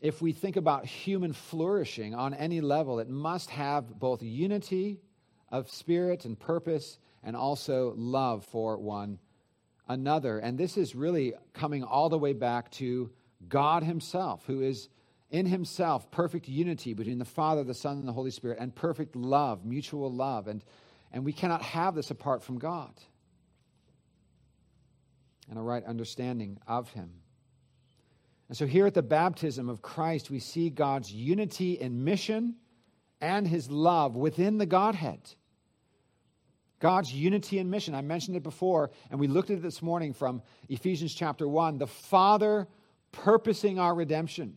if 0.00 0.22
we 0.22 0.32
think 0.32 0.56
about 0.56 0.86
human 0.86 1.32
flourishing 1.32 2.14
on 2.14 2.34
any 2.34 2.60
level, 2.60 3.00
it 3.00 3.08
must 3.08 3.50
have 3.50 3.98
both 3.98 4.22
unity 4.22 5.00
of 5.50 5.70
spirit 5.70 6.24
and 6.24 6.38
purpose 6.38 6.98
and 7.22 7.34
also 7.34 7.94
love 7.96 8.44
for 8.44 8.78
one 8.78 9.18
another. 9.88 10.38
And 10.38 10.56
this 10.56 10.76
is 10.76 10.94
really 10.94 11.34
coming 11.52 11.82
all 11.82 12.08
the 12.08 12.18
way 12.18 12.32
back 12.32 12.70
to 12.72 13.10
God 13.48 13.82
Himself, 13.82 14.44
who 14.46 14.60
is 14.60 14.88
in 15.30 15.46
Himself 15.46 16.10
perfect 16.10 16.48
unity 16.48 16.94
between 16.94 17.18
the 17.18 17.24
Father, 17.24 17.64
the 17.64 17.74
Son, 17.74 17.98
and 17.98 18.06
the 18.06 18.12
Holy 18.12 18.30
Spirit, 18.30 18.58
and 18.60 18.74
perfect 18.74 19.16
love, 19.16 19.64
mutual 19.64 20.12
love. 20.12 20.46
And, 20.46 20.64
and 21.12 21.24
we 21.24 21.32
cannot 21.32 21.62
have 21.62 21.94
this 21.94 22.10
apart 22.10 22.42
from 22.42 22.58
God 22.58 22.92
and 25.50 25.58
a 25.58 25.62
right 25.62 25.84
understanding 25.84 26.58
of 26.66 26.90
Him. 26.90 27.10
And 28.48 28.56
so 28.56 28.66
here 28.66 28.86
at 28.86 28.94
the 28.94 29.02
baptism 29.02 29.68
of 29.68 29.82
Christ, 29.82 30.30
we 30.30 30.40
see 30.40 30.70
God's 30.70 31.12
unity 31.12 31.72
in 31.72 32.04
mission 32.04 32.56
and 33.20 33.46
his 33.46 33.70
love 33.70 34.16
within 34.16 34.58
the 34.58 34.66
Godhead. 34.66 35.20
God's 36.80 37.12
unity 37.12 37.58
in 37.58 37.68
mission. 37.68 37.94
I 37.94 38.02
mentioned 38.02 38.36
it 38.36 38.42
before, 38.42 38.90
and 39.10 39.18
we 39.18 39.26
looked 39.26 39.50
at 39.50 39.58
it 39.58 39.62
this 39.62 39.82
morning 39.82 40.14
from 40.14 40.42
Ephesians 40.68 41.12
chapter 41.12 41.46
1. 41.46 41.78
The 41.78 41.88
Father 41.88 42.68
purposing 43.10 43.78
our 43.78 43.94
redemption, 43.94 44.56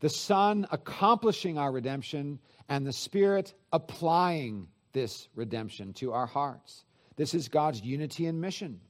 the 0.00 0.08
Son 0.08 0.66
accomplishing 0.70 1.58
our 1.58 1.72
redemption, 1.72 2.38
and 2.68 2.86
the 2.86 2.92
Spirit 2.92 3.52
applying 3.72 4.68
this 4.92 5.28
redemption 5.34 5.92
to 5.94 6.12
our 6.12 6.26
hearts. 6.26 6.84
This 7.16 7.34
is 7.34 7.48
God's 7.48 7.82
unity 7.82 8.26
in 8.26 8.40
mission. 8.40 8.80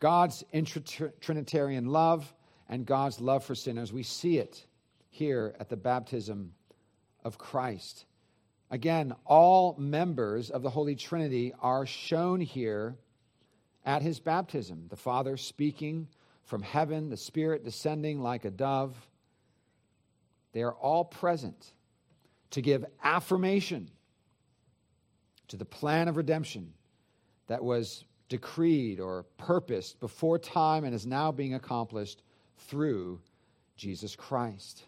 God's 0.00 0.42
intratrinitarian 0.52 1.86
love 1.86 2.32
and 2.72 2.86
God's 2.86 3.20
love 3.20 3.44
for 3.44 3.54
sinners. 3.54 3.92
We 3.92 4.02
see 4.02 4.38
it 4.38 4.64
here 5.10 5.54
at 5.60 5.68
the 5.68 5.76
baptism 5.76 6.54
of 7.22 7.36
Christ. 7.36 8.06
Again, 8.70 9.12
all 9.26 9.76
members 9.78 10.48
of 10.48 10.62
the 10.62 10.70
Holy 10.70 10.96
Trinity 10.96 11.52
are 11.60 11.84
shown 11.84 12.40
here 12.40 12.96
at 13.84 14.00
his 14.00 14.20
baptism 14.20 14.86
the 14.88 14.96
Father 14.96 15.36
speaking 15.36 16.08
from 16.44 16.62
heaven, 16.62 17.10
the 17.10 17.16
Spirit 17.18 17.62
descending 17.62 18.22
like 18.22 18.46
a 18.46 18.50
dove. 18.50 18.96
They 20.52 20.62
are 20.62 20.72
all 20.72 21.04
present 21.04 21.74
to 22.52 22.62
give 22.62 22.86
affirmation 23.04 23.90
to 25.48 25.58
the 25.58 25.66
plan 25.66 26.08
of 26.08 26.16
redemption 26.16 26.72
that 27.48 27.62
was 27.62 28.06
decreed 28.30 28.98
or 28.98 29.26
purposed 29.36 30.00
before 30.00 30.38
time 30.38 30.84
and 30.84 30.94
is 30.94 31.06
now 31.06 31.30
being 31.30 31.52
accomplished 31.52 32.22
through 32.58 33.20
Jesus 33.76 34.16
Christ. 34.16 34.84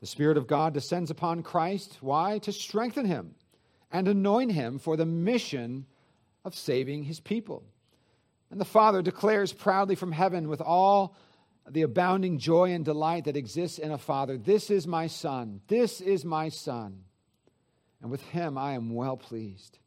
The 0.00 0.06
Spirit 0.06 0.36
of 0.36 0.46
God 0.46 0.74
descends 0.74 1.10
upon 1.10 1.42
Christ. 1.42 1.98
Why? 2.00 2.38
To 2.40 2.52
strengthen 2.52 3.06
him 3.06 3.34
and 3.90 4.06
anoint 4.06 4.52
him 4.52 4.78
for 4.78 4.96
the 4.96 5.06
mission 5.06 5.86
of 6.44 6.54
saving 6.54 7.04
his 7.04 7.20
people. 7.20 7.64
And 8.50 8.60
the 8.60 8.64
Father 8.64 9.02
declares 9.02 9.52
proudly 9.52 9.94
from 9.94 10.12
heaven 10.12 10.48
with 10.48 10.60
all 10.60 11.16
the 11.70 11.82
abounding 11.82 12.38
joy 12.38 12.72
and 12.72 12.84
delight 12.84 13.24
that 13.24 13.36
exists 13.36 13.78
in 13.78 13.90
a 13.90 13.98
father 13.98 14.38
This 14.38 14.70
is 14.70 14.86
my 14.86 15.06
son, 15.06 15.60
this 15.68 16.00
is 16.00 16.24
my 16.24 16.48
son, 16.48 17.04
and 18.00 18.10
with 18.10 18.22
him 18.22 18.56
I 18.56 18.72
am 18.72 18.94
well 18.94 19.16
pleased. 19.16 19.78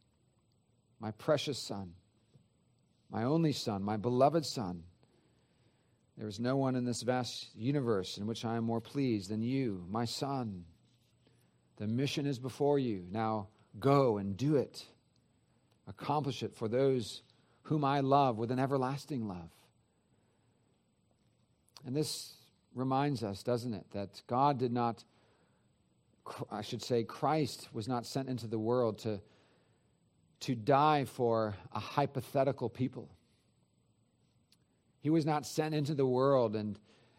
My 1.00 1.10
precious 1.12 1.58
son, 1.58 1.94
my 3.10 3.24
only 3.24 3.52
son, 3.52 3.82
my 3.82 3.96
beloved 3.96 4.46
son. 4.46 4.84
There 6.18 6.28
is 6.28 6.38
no 6.38 6.56
one 6.56 6.76
in 6.76 6.84
this 6.84 7.02
vast 7.02 7.48
universe 7.54 8.18
in 8.18 8.26
which 8.26 8.44
I 8.44 8.56
am 8.56 8.64
more 8.64 8.80
pleased 8.80 9.30
than 9.30 9.42
you, 9.42 9.84
my 9.88 10.04
son. 10.04 10.64
The 11.76 11.86
mission 11.86 12.26
is 12.26 12.38
before 12.38 12.78
you. 12.78 13.06
Now 13.10 13.48
go 13.78 14.18
and 14.18 14.36
do 14.36 14.56
it. 14.56 14.84
Accomplish 15.88 16.42
it 16.42 16.54
for 16.54 16.68
those 16.68 17.22
whom 17.62 17.84
I 17.84 18.00
love 18.00 18.36
with 18.36 18.50
an 18.50 18.58
everlasting 18.58 19.26
love. 19.26 19.50
And 21.84 21.96
this 21.96 22.34
reminds 22.74 23.24
us, 23.24 23.42
doesn't 23.42 23.74
it, 23.74 23.86
that 23.92 24.22
God 24.26 24.58
did 24.58 24.72
not, 24.72 25.04
I 26.50 26.62
should 26.62 26.82
say, 26.82 27.04
Christ 27.04 27.68
was 27.72 27.88
not 27.88 28.06
sent 28.06 28.28
into 28.28 28.46
the 28.46 28.58
world 28.58 28.98
to, 29.00 29.20
to 30.40 30.54
die 30.54 31.04
for 31.04 31.54
a 31.72 31.80
hypothetical 31.80 32.68
people. 32.68 33.08
He 35.02 35.10
was 35.10 35.26
not 35.26 35.44
sent 35.44 35.74
into 35.74 35.94
the 35.94 36.06
world 36.06 36.56
and, 36.56 36.78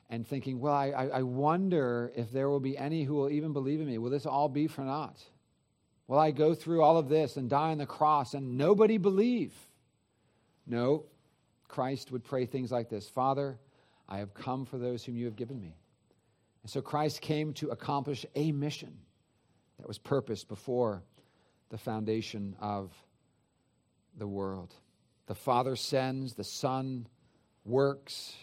and 0.09 0.25
thinking, 0.25 0.59
well, 0.59 0.73
I, 0.73 1.09
I 1.13 1.21
wonder 1.21 2.11
if 2.15 2.31
there 2.31 2.49
will 2.49 2.61
be 2.61 2.77
any 2.77 3.03
who 3.03 3.13
will 3.13 3.29
even 3.29 3.53
believe 3.53 3.81
in 3.81 3.87
me. 3.87 3.97
Will 3.97 4.09
this 4.09 4.25
all 4.25 4.49
be 4.49 4.67
for 4.67 4.81
naught? 4.81 5.21
Will 6.07 6.17
I 6.17 6.31
go 6.31 6.55
through 6.55 6.81
all 6.81 6.97
of 6.97 7.09
this 7.09 7.37
and 7.37 7.49
die 7.49 7.71
on 7.71 7.77
the 7.77 7.85
cross 7.85 8.33
and 8.33 8.57
nobody 8.57 8.97
believe? 8.97 9.53
No, 10.65 11.03
Christ 11.67 12.11
would 12.11 12.23
pray 12.23 12.45
things 12.45 12.71
like 12.71 12.89
this 12.89 13.09
Father, 13.09 13.59
I 14.07 14.19
have 14.19 14.33
come 14.33 14.65
for 14.65 14.77
those 14.77 15.03
whom 15.03 15.17
you 15.17 15.25
have 15.25 15.35
given 15.35 15.61
me. 15.61 15.75
And 16.63 16.71
so 16.71 16.81
Christ 16.81 17.19
came 17.19 17.53
to 17.55 17.69
accomplish 17.69 18.25
a 18.35 18.53
mission 18.53 18.97
that 19.77 19.87
was 19.87 19.97
purposed 19.97 20.47
before 20.47 21.03
the 21.69 21.77
foundation 21.77 22.55
of 22.61 22.93
the 24.17 24.27
world. 24.27 24.73
The 25.25 25.35
Father 25.35 25.75
sends, 25.75 26.33
the 26.33 26.43
Son 26.43 27.07
works 27.65 28.33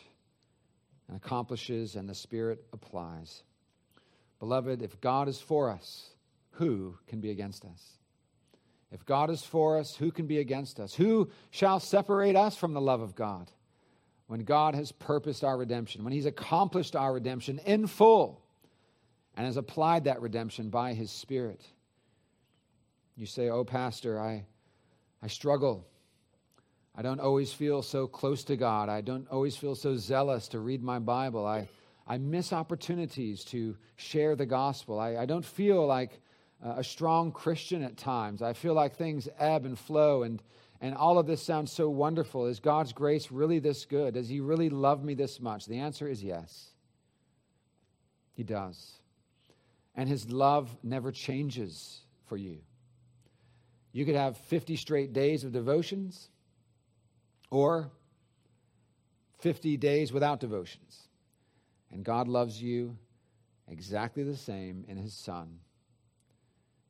and 1.09 1.17
accomplishes, 1.17 1.97
and 1.97 2.09
the 2.09 2.15
Spirit 2.15 2.65
applies. 2.73 3.43
Beloved, 4.39 4.83
if 4.83 5.01
God 5.01 5.29
is 5.29 5.41
for 5.41 5.71
us, 5.71 6.11
who 6.53 6.97
can 7.07 7.21
be 7.21 7.31
against 7.31 7.65
us? 7.65 7.99
If 8.93 9.05
God 9.05 9.31
is 9.31 9.43
for 9.43 9.79
us, 9.79 9.95
who 9.95 10.11
can 10.11 10.27
be 10.27 10.39
against 10.39 10.81
us? 10.81 10.95
Who 10.95 11.31
shall 11.51 11.79
separate 11.79 12.37
us 12.37 12.57
from 12.57 12.73
the 12.73 12.81
love 12.81 13.01
of 13.01 13.15
God? 13.15 13.51
When 14.27 14.45
God 14.45 14.75
has 14.75 14.93
purposed 14.93 15.45
our 15.45 15.57
redemption, 15.57 16.05
when 16.05 16.13
He's 16.13 16.27
accomplished 16.27 16.97
our 16.97 17.13
redemption 17.13 17.61
in 17.67 17.87
full 17.87 18.43
and 19.37 19.47
has 19.47 19.57
applied 19.57 20.05
that 20.05 20.21
redemption 20.21 20.71
by 20.71 20.95
His 20.95 21.11
Spirit. 21.11 21.65
You 23.17 23.27
say, 23.27 23.49
Oh, 23.49 23.65
Pastor, 23.65 24.21
I, 24.21 24.45
I 25.23 25.27
struggle. 25.29 25.87
I 27.01 27.03
don't 27.03 27.19
always 27.19 27.51
feel 27.51 27.81
so 27.81 28.07
close 28.07 28.45
to 28.45 28.59
God. 28.59 28.91
I 28.91 29.01
don't 29.01 29.27
always 29.31 29.57
feel 29.57 29.75
so 29.75 29.97
zealous 29.97 30.49
to 30.49 30.59
read 30.59 30.83
my 30.83 30.99
Bible. 30.99 31.47
I, 31.47 31.67
I 32.07 32.19
miss 32.19 32.53
opportunities 32.53 33.43
to 33.45 33.75
share 33.97 34.37
the 34.37 34.45
gospel. 34.45 35.01
I, 35.01 35.17
I 35.17 35.25
don't 35.25 35.43
feel 35.43 35.87
like 35.87 36.21
a 36.63 36.85
strong 36.85 37.33
Christian 37.33 37.83
at 37.83 37.97
times. 37.97 38.43
I 38.43 38.53
feel 38.53 38.75
like 38.75 38.97
things 38.97 39.31
ebb 39.39 39.65
and 39.65 39.79
flow, 39.79 40.25
and, 40.25 40.43
and 40.83 40.95
all 40.95 41.19
of 41.19 41.27
this 41.27 41.43
sounds 41.43 41.73
so 41.73 41.89
wonderful. 41.89 42.45
Is 42.45 42.61
God's 42.61 42.93
grace 42.93 43.31
really 43.31 43.61
this 43.61 43.87
good? 43.87 44.13
Does 44.13 44.29
He 44.29 44.41
really 44.41 44.69
love 44.69 45.03
me 45.03 45.15
this 45.15 45.41
much? 45.41 45.65
The 45.65 45.79
answer 45.79 46.07
is 46.07 46.23
yes. 46.23 46.69
He 48.35 48.43
does. 48.43 49.01
And 49.97 50.07
His 50.07 50.31
love 50.31 50.69
never 50.83 51.13
changes 51.13 52.03
for 52.27 52.37
you. 52.37 52.59
You 53.91 54.05
could 54.05 54.17
have 54.17 54.37
50 54.37 54.77
straight 54.77 55.15
days 55.15 55.45
of 55.45 55.53
devotions 55.53 56.29
or 57.51 57.91
50 59.41 59.77
days 59.77 60.13
without 60.13 60.41
devotions. 60.41 61.09
And 61.91 62.05
God 62.05 62.29
loves 62.29 62.63
you 62.63 62.97
exactly 63.69 64.23
the 64.23 64.37
same 64.37 64.85
in 64.89 64.97
His 64.97 65.13
Son. 65.13 65.59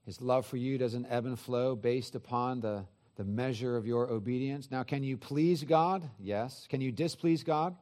His 0.05 0.21
love 0.21 0.47
for 0.47 0.57
you 0.57 0.79
doesn't 0.79 1.07
ebb 1.07 1.27
and 1.27 1.39
flow 1.39 1.77
based 1.77 2.15
upon 2.15 2.61
the, 2.61 2.85
the 3.17 3.25
measure 3.25 3.77
of 3.77 3.87
your 3.87 4.11
obedience. 4.11 4.71
Now, 4.71 4.83
can 4.83 5.03
you 5.03 5.17
please 5.17 5.63
God? 5.63 6.09
Yes. 6.19 6.67
Can 6.69 6.81
you 6.81 6.91
displease 6.91 7.45
God? 7.45 7.77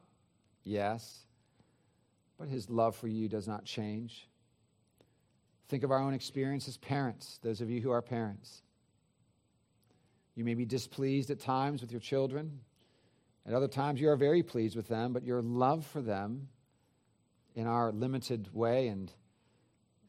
Yes. 0.63 1.25
But 2.37 2.47
his 2.47 2.69
love 2.69 2.95
for 2.95 3.07
you 3.07 3.27
does 3.27 3.47
not 3.47 3.65
change. 3.65 4.27
Think 5.69 5.83
of 5.83 5.91
our 5.91 5.99
own 5.99 6.13
experience 6.13 6.67
as 6.67 6.77
parents, 6.77 7.39
those 7.43 7.61
of 7.61 7.69
you 7.69 7.81
who 7.81 7.91
are 7.91 8.01
parents. 8.01 8.61
You 10.35 10.43
may 10.43 10.55
be 10.55 10.65
displeased 10.65 11.31
at 11.31 11.39
times 11.39 11.81
with 11.81 11.91
your 11.91 11.99
children. 11.99 12.59
At 13.45 13.53
other 13.53 13.67
times, 13.67 13.99
you 13.99 14.09
are 14.09 14.15
very 14.15 14.43
pleased 14.43 14.75
with 14.75 14.87
them, 14.87 15.13
but 15.13 15.23
your 15.23 15.41
love 15.41 15.85
for 15.85 16.01
them 16.01 16.49
in 17.55 17.67
our 17.67 17.91
limited 17.91 18.53
way 18.53 18.87
and 18.87 19.11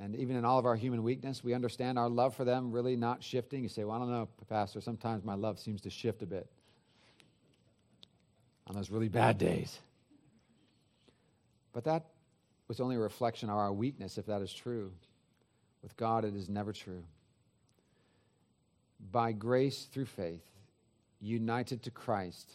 and 0.01 0.16
even 0.16 0.35
in 0.35 0.47
all 0.47 0.59
of 0.59 0.64
our 0.64 0.77
human 0.77 1.03
weakness, 1.03 1.45
we 1.45 1.53
understand 1.53 1.99
our 1.99 2.09
love 2.09 2.35
for 2.35 2.45
them 2.45 2.73
really 2.73 2.97
not 2.97 3.23
shifting. 3.23 3.62
You 3.62 3.69
say, 3.69 3.85
Well, 3.85 3.97
I 3.97 3.99
don't 3.99 4.11
know, 4.11 4.29
Pastor, 4.49 4.81
sometimes 4.81 5.25
my 5.25 5.35
love 5.35 5.59
seems 5.59 5.83
to 5.83 5.90
shift 5.90 6.23
a 6.23 6.27
bit 6.27 6.49
on 8.66 8.75
those 8.75 8.90
really 8.90 9.11
bad 9.11 9.37
days. 9.37 9.79
But 11.75 11.85
that 11.85 12.07
was 12.66 12.81
only 12.81 12.97
a 12.97 13.01
reflection 13.01 13.51
of 13.51 13.57
our 13.57 13.73
weakness, 13.73 14.16
if 14.16 14.27
that 14.27 14.40
is 14.40 14.53
true. 14.53 14.90
With 15.83 15.97
God, 15.99 16.25
it 16.25 16.35
is 16.35 16.49
never 16.49 16.73
true. 16.73 17.05
By 19.12 19.33
grace 19.33 19.87
through 19.93 20.07
faith, 20.07 20.45
united 21.21 21.83
to 21.83 21.90
Christ, 21.90 22.51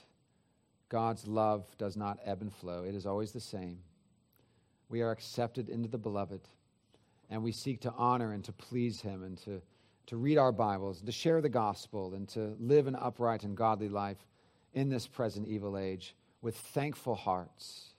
God's 0.96 1.28
love 1.28 1.66
does 1.78 1.98
not 1.98 2.20
ebb 2.24 2.40
and 2.40 2.54
flow, 2.54 2.86
it 2.86 2.96
is 2.96 3.06
always 3.06 3.34
the 3.34 3.42
same. 3.42 3.80
We 4.88 5.02
are 5.02 5.12
accepted 5.12 5.68
into 5.68 5.90
the 5.90 5.98
beloved 5.98 6.40
and 7.30 7.44
we 7.44 7.52
seek 7.52 7.82
to 7.82 7.92
honor 7.98 8.32
and 8.32 8.42
to 8.46 8.54
please 8.54 9.02
Him 9.02 9.24
and 9.24 9.38
to, 9.40 9.62
to 10.06 10.16
read 10.16 10.38
our 10.38 10.54
Bibles, 10.54 11.00
and 11.00 11.06
to 11.08 11.12
share 11.12 11.42
the 11.42 11.50
gospel, 11.50 12.14
and 12.14 12.30
to 12.30 12.56
live 12.62 12.88
an 12.88 12.96
upright 12.96 13.44
and 13.44 13.58
godly 13.58 13.90
life 13.90 14.26
in 14.74 14.88
this 14.88 15.06
present 15.06 15.50
evil 15.50 15.78
age 15.78 16.16
with 16.42 16.56
thankful 16.56 17.16
hearts 17.16 17.94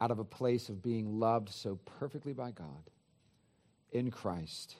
out 0.00 0.10
of 0.10 0.18
a 0.18 0.24
place 0.24 0.68
of 0.68 0.82
being 0.82 1.20
loved 1.20 1.48
so 1.48 1.78
perfectly 1.84 2.32
by 2.32 2.50
God 2.50 2.90
in 3.92 4.10
Christ 4.10 4.78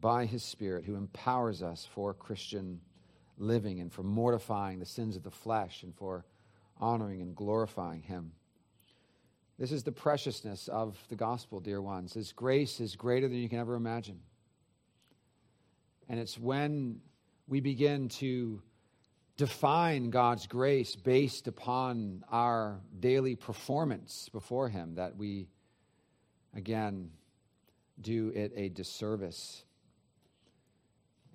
by 0.00 0.26
His 0.26 0.42
Spirit 0.42 0.86
who 0.86 0.96
empowers 0.96 1.62
us 1.62 1.86
for 1.94 2.12
Christian 2.12 2.80
living 3.38 3.80
and 3.80 3.92
for 3.92 4.02
mortifying 4.02 4.78
the 4.78 4.86
sins 4.86 5.16
of 5.16 5.22
the 5.22 5.30
flesh 5.30 5.82
and 5.82 5.94
for 5.94 6.24
honoring 6.78 7.22
and 7.22 7.34
glorifying 7.34 8.02
Him. 8.02 8.32
This 9.58 9.72
is 9.72 9.82
the 9.82 9.92
preciousness 9.92 10.68
of 10.68 10.96
the 11.08 11.16
gospel, 11.16 11.58
dear 11.58 11.82
ones. 11.82 12.12
His 12.14 12.32
grace 12.32 12.80
is 12.80 12.94
greater 12.94 13.28
than 13.28 13.38
you 13.38 13.48
can 13.48 13.58
ever 13.58 13.74
imagine. 13.74 14.20
And 16.08 16.20
it's 16.20 16.38
when 16.38 17.00
we 17.48 17.60
begin 17.60 18.08
to 18.08 18.62
define 19.36 20.10
God's 20.10 20.46
grace 20.46 20.94
based 20.96 21.48
upon 21.48 22.24
our 22.30 22.80
daily 23.00 23.36
performance 23.36 24.28
before 24.32 24.68
Him 24.68 24.94
that 24.94 25.16
we, 25.16 25.48
again, 26.54 27.10
do 28.00 28.30
it 28.34 28.52
a 28.54 28.68
disservice. 28.68 29.64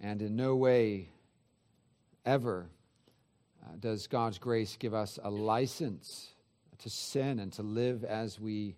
And 0.02 0.22
in 0.22 0.36
no 0.36 0.56
way 0.56 1.10
ever 2.26 2.70
uh, 3.64 3.76
does 3.80 4.08
God's 4.08 4.38
grace 4.38 4.76
give 4.78 4.94
us 4.94 5.20
a 5.24 5.30
license 5.30 6.34
to 6.80 6.90
sin 6.90 7.40
and 7.40 7.52
to 7.54 7.64
live 7.64 8.04
as 8.04 8.40
we 8.40 8.76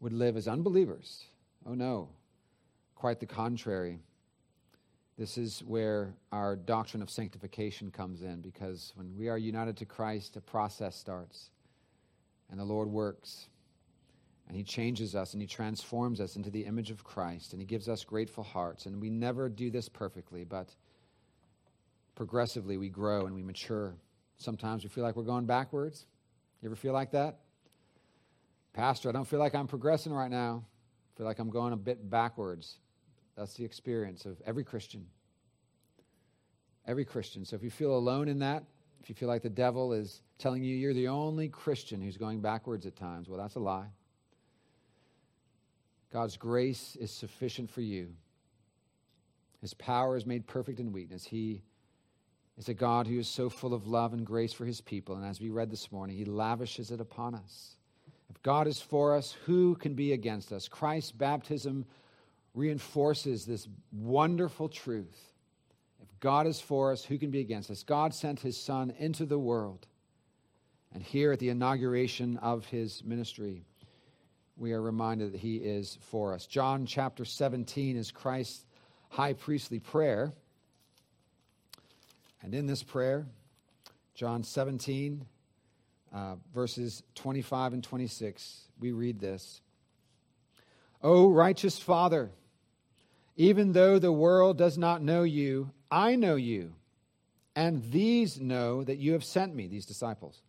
would 0.00 0.12
live 0.12 0.36
as 0.36 0.46
unbelievers. 0.46 1.24
Oh 1.66 1.74
no, 1.74 2.10
quite 2.94 3.20
the 3.20 3.26
contrary. 3.26 4.00
This 5.16 5.38
is 5.38 5.62
where 5.64 6.12
our 6.32 6.56
doctrine 6.56 7.02
of 7.02 7.08
sanctification 7.08 7.90
comes 7.90 8.22
in 8.22 8.40
because 8.40 8.92
when 8.96 9.16
we 9.16 9.28
are 9.28 9.38
united 9.38 9.76
to 9.78 9.86
Christ, 9.86 10.36
a 10.36 10.40
process 10.40 10.96
starts 10.96 11.50
and 12.50 12.58
the 12.58 12.64
Lord 12.64 12.88
works. 12.88 13.48
And 14.46 14.56
He 14.56 14.62
changes 14.62 15.14
us 15.14 15.32
and 15.32 15.40
He 15.40 15.46
transforms 15.46 16.20
us 16.20 16.36
into 16.36 16.50
the 16.50 16.66
image 16.66 16.90
of 16.90 17.02
Christ. 17.02 17.52
And 17.52 17.62
He 17.62 17.66
gives 17.66 17.88
us 17.88 18.04
grateful 18.04 18.44
hearts. 18.44 18.86
And 18.86 19.00
we 19.00 19.08
never 19.08 19.48
do 19.48 19.70
this 19.70 19.88
perfectly, 19.88 20.44
but 20.44 20.74
progressively 22.14 22.76
we 22.76 22.88
grow 22.88 23.26
and 23.26 23.34
we 23.34 23.42
mature. 23.42 23.94
Sometimes 24.36 24.82
we 24.82 24.88
feel 24.88 25.04
like 25.04 25.16
we're 25.16 25.22
going 25.22 25.46
backwards. 25.46 26.06
You 26.60 26.68
ever 26.68 26.76
feel 26.76 26.92
like 26.92 27.12
that? 27.12 27.40
Pastor, 28.72 29.08
I 29.08 29.12
don't 29.12 29.26
feel 29.26 29.38
like 29.38 29.54
I'm 29.54 29.66
progressing 29.66 30.12
right 30.12 30.30
now. 30.30 30.64
I 30.64 31.18
feel 31.18 31.26
like 31.26 31.38
I'm 31.38 31.50
going 31.50 31.72
a 31.72 31.76
bit 31.76 32.10
backwards. 32.10 32.78
That's 33.36 33.54
the 33.54 33.64
experience 33.64 34.26
of 34.26 34.40
every 34.46 34.64
Christian. 34.64 35.06
Every 36.86 37.04
Christian. 37.04 37.44
So 37.44 37.56
if 37.56 37.62
you 37.62 37.70
feel 37.70 37.96
alone 37.96 38.28
in 38.28 38.40
that, 38.40 38.64
if 39.02 39.08
you 39.08 39.14
feel 39.14 39.28
like 39.28 39.42
the 39.42 39.50
devil 39.50 39.92
is 39.92 40.22
telling 40.38 40.64
you 40.64 40.74
you're 40.74 40.94
the 40.94 41.08
only 41.08 41.48
Christian 41.48 42.00
who's 42.00 42.16
going 42.16 42.40
backwards 42.40 42.86
at 42.86 42.96
times, 42.96 43.28
well, 43.28 43.38
that's 43.38 43.54
a 43.54 43.60
lie. 43.60 43.86
God's 46.12 46.36
grace 46.36 46.96
is 47.00 47.10
sufficient 47.10 47.70
for 47.70 47.80
you. 47.80 48.08
His 49.60 49.74
power 49.74 50.16
is 50.16 50.26
made 50.26 50.46
perfect 50.46 50.78
in 50.78 50.92
weakness. 50.92 51.24
He 51.24 51.62
is 52.56 52.68
a 52.68 52.74
God 52.74 53.06
who 53.06 53.18
is 53.18 53.28
so 53.28 53.48
full 53.48 53.74
of 53.74 53.86
love 53.86 54.12
and 54.12 54.24
grace 54.24 54.52
for 54.52 54.64
his 54.64 54.80
people. 54.80 55.16
And 55.16 55.24
as 55.24 55.40
we 55.40 55.50
read 55.50 55.70
this 55.70 55.90
morning, 55.90 56.16
he 56.16 56.24
lavishes 56.24 56.90
it 56.90 57.00
upon 57.00 57.34
us. 57.34 57.76
If 58.30 58.42
God 58.42 58.66
is 58.66 58.80
for 58.80 59.16
us, 59.16 59.36
who 59.44 59.74
can 59.74 59.94
be 59.94 60.12
against 60.12 60.52
us? 60.52 60.68
Christ's 60.68 61.12
baptism 61.12 61.84
reinforces 62.54 63.44
this 63.44 63.66
wonderful 63.92 64.68
truth. 64.68 65.32
If 66.00 66.08
God 66.20 66.46
is 66.46 66.60
for 66.60 66.92
us, 66.92 67.04
who 67.04 67.18
can 67.18 67.30
be 67.30 67.40
against 67.40 67.70
us? 67.70 67.82
God 67.82 68.14
sent 68.14 68.40
his 68.40 68.56
Son 68.56 68.92
into 68.98 69.26
the 69.26 69.38
world. 69.38 69.86
And 70.92 71.02
here 71.02 71.32
at 71.32 71.40
the 71.40 71.48
inauguration 71.48 72.36
of 72.36 72.66
his 72.66 73.02
ministry, 73.04 73.64
we 74.56 74.72
are 74.72 74.80
reminded 74.80 75.32
that 75.32 75.40
he 75.40 75.56
is 75.56 75.98
for 76.00 76.32
us. 76.32 76.46
John 76.46 76.86
chapter 76.86 77.24
17 77.24 77.96
is 77.96 78.12
Christ's 78.12 78.64
high 79.08 79.32
priestly 79.32 79.80
prayer. 79.80 80.32
And 82.44 82.54
in 82.54 82.66
this 82.66 82.82
prayer, 82.82 83.26
John 84.14 84.44
17, 84.44 85.24
uh, 86.14 86.34
verses 86.54 87.02
25 87.14 87.72
and 87.72 87.82
26, 87.82 88.68
we 88.78 88.92
read 88.92 89.18
this 89.18 89.62
O 91.02 91.30
righteous 91.30 91.78
Father, 91.78 92.30
even 93.34 93.72
though 93.72 93.98
the 93.98 94.12
world 94.12 94.58
does 94.58 94.76
not 94.76 95.00
know 95.00 95.22
you, 95.22 95.70
I 95.90 96.16
know 96.16 96.36
you, 96.36 96.74
and 97.56 97.82
these 97.90 98.38
know 98.38 98.84
that 98.84 98.98
you 98.98 99.12
have 99.14 99.24
sent 99.24 99.54
me, 99.54 99.66
these 99.66 99.86
disciples. 99.86 100.42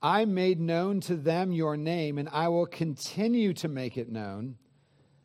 I 0.00 0.24
made 0.24 0.58
known 0.58 1.00
to 1.02 1.16
them 1.16 1.52
your 1.52 1.76
name, 1.76 2.16
and 2.16 2.30
I 2.30 2.48
will 2.48 2.66
continue 2.66 3.52
to 3.54 3.68
make 3.68 3.98
it 3.98 4.10
known, 4.10 4.56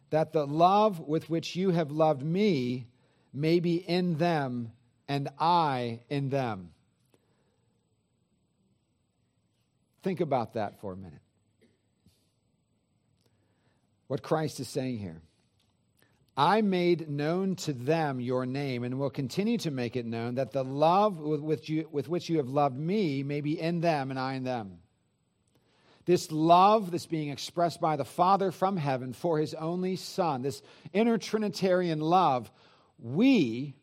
that 0.09 0.33
the 0.33 0.45
love 0.45 0.99
with 0.99 1.29
which 1.29 1.55
you 1.55 1.69
have 1.69 1.89
loved 1.89 2.21
me 2.21 2.87
may 3.31 3.61
be 3.61 3.75
in 3.77 4.17
them, 4.17 4.73
and 5.11 5.27
I 5.37 5.99
in 6.09 6.29
them. 6.29 6.69
Think 10.03 10.21
about 10.21 10.53
that 10.53 10.79
for 10.79 10.93
a 10.93 10.95
minute. 10.95 11.19
What 14.07 14.23
Christ 14.23 14.61
is 14.61 14.69
saying 14.69 14.99
here. 14.99 15.21
I 16.37 16.61
made 16.61 17.09
known 17.09 17.57
to 17.57 17.73
them 17.73 18.21
your 18.21 18.45
name 18.45 18.85
and 18.85 18.97
will 18.97 19.09
continue 19.09 19.57
to 19.57 19.69
make 19.69 19.97
it 19.97 20.05
known 20.05 20.35
that 20.35 20.53
the 20.53 20.63
love 20.63 21.17
with 21.17 21.41
which, 21.41 21.67
you, 21.67 21.89
with 21.91 22.07
which 22.07 22.29
you 22.29 22.37
have 22.37 22.47
loved 22.47 22.77
me 22.77 23.21
may 23.21 23.41
be 23.41 23.59
in 23.59 23.81
them 23.81 24.11
and 24.11 24.19
I 24.19 24.35
in 24.35 24.45
them. 24.45 24.79
This 26.05 26.31
love 26.31 26.89
that's 26.89 27.05
being 27.05 27.27
expressed 27.27 27.81
by 27.81 27.97
the 27.97 28.05
Father 28.05 28.49
from 28.49 28.77
heaven 28.77 29.11
for 29.11 29.39
his 29.39 29.53
only 29.55 29.97
Son, 29.97 30.41
this 30.41 30.61
inner 30.93 31.17
Trinitarian 31.17 31.99
love, 31.99 32.49
we, 32.97 33.75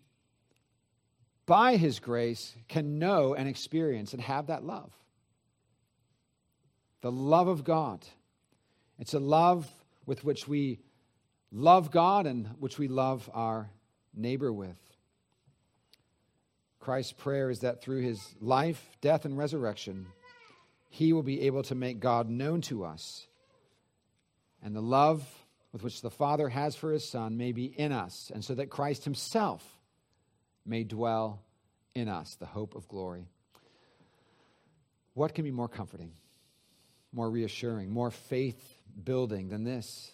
by 1.49 1.77
his 1.77 1.99
grace, 1.99 2.55
can 2.69 2.99
know 2.99 3.35
and 3.35 3.49
experience 3.49 4.13
and 4.13 4.21
have 4.21 4.49
that 4.49 4.63
love. 4.63 4.93
The 7.01 7.11
love 7.11 7.49
of 7.49 7.65
God. 7.65 8.07
It's 8.99 9.15
a 9.15 9.19
love 9.19 9.67
with 10.05 10.25
which 10.25 10.47
we 10.47 10.79
love 11.51 11.91
God 11.91 12.27
and 12.27 12.49
which 12.61 12.79
we 12.79 12.87
love 12.87 13.31
our 13.33 13.71
neighbor 14.15 14.53
with. 14.53 14.77
Christ's 16.81 17.13
prayer 17.13 17.49
is 17.49 17.61
that 17.61 17.81
through 17.81 18.03
his 18.03 18.21
life, 18.41 18.85
death, 19.01 19.25
and 19.25 19.39
resurrection, 19.39 20.07
he 20.91 21.15
will 21.15 21.23
be 21.23 21.43
able 21.43 21.63
to 21.65 21.75
make 21.75 21.99
God 21.99 22.29
known 22.29 22.61
to 22.63 22.85
us. 22.85 23.27
And 24.63 24.77
the 24.77 24.83
love 24.83 25.27
with 25.73 25.83
which 25.83 26.03
the 26.03 26.11
Father 26.11 26.51
has 26.51 26.77
for 26.77 26.93
his 26.93 27.09
Son 27.09 27.39
may 27.39 27.53
be 27.53 27.65
in 27.65 27.91
us, 27.91 28.31
and 28.35 28.45
so 28.45 28.55
that 28.55 28.69
Christ 28.69 29.05
himself 29.05 29.78
may 30.69 30.85
dwell 30.85 31.43
in 31.95 32.09
us, 32.09 32.35
the 32.35 32.47
hope 32.47 32.75
of 32.75 32.87
glory. 32.89 33.29
What 35.15 35.35
can 35.35 35.45
be 35.45 35.51
more 35.51 35.69
comforting, 35.69 36.13
more 37.13 37.31
reassuring, 37.31 37.91
more 37.91 38.11
faith 38.11 38.75
building 39.05 39.49
than 39.49 39.65
this? 39.65 40.13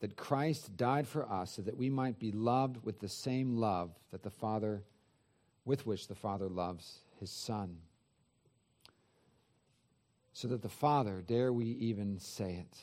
that 0.00 0.16
Christ 0.16 0.76
died 0.76 1.08
for 1.08 1.28
us 1.30 1.52
so 1.52 1.62
that 1.62 1.76
we 1.76 1.88
might 1.88 2.18
be 2.18 2.30
loved 2.32 2.84
with 2.84 3.00
the 3.00 3.08
same 3.08 3.56
love 3.56 3.90
that 4.10 4.22
the 4.22 4.30
Father 4.30 4.82
with 5.64 5.86
which 5.86 6.06
the 6.06 6.14
Father 6.14 6.48
loves 6.48 7.00
his 7.18 7.30
Son. 7.30 7.78
So 10.32 10.48
that 10.48 10.62
the 10.62 10.68
Father, 10.68 11.24
dare 11.26 11.52
we 11.52 11.66
even 11.66 12.18
say 12.20 12.54
it, 12.54 12.78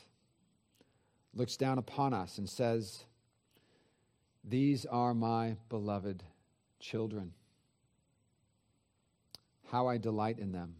looks 1.34 1.56
down 1.56 1.78
upon 1.78 2.12
us 2.12 2.38
and 2.38 2.48
says, 2.48 3.04
These 4.42 4.84
are 4.86 5.14
my 5.14 5.56
beloved 5.68 6.24
children. 6.84 7.32
How 9.70 9.88
I 9.88 9.98
delight 9.98 10.38
in 10.38 10.52
them, 10.52 10.76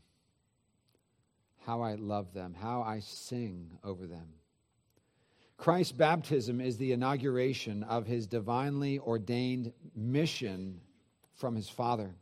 how 1.65 1.81
I 1.81 1.95
love 1.95 2.33
them, 2.35 2.55
how 2.55 2.83
I 2.83 3.01
sing 3.01 3.79
over 3.83 4.07
them. 4.07 4.29
Christ's 5.57 5.93
baptism 5.93 6.61
is 6.61 6.77
the 6.77 6.93
inauguration 6.93 7.83
of 7.85 8.07
his 8.07 8.27
divinely 8.27 8.99
ordained 8.99 9.73
mission 9.97 10.81
from 11.33 11.55
his 11.55 11.69
Father. 11.69 12.15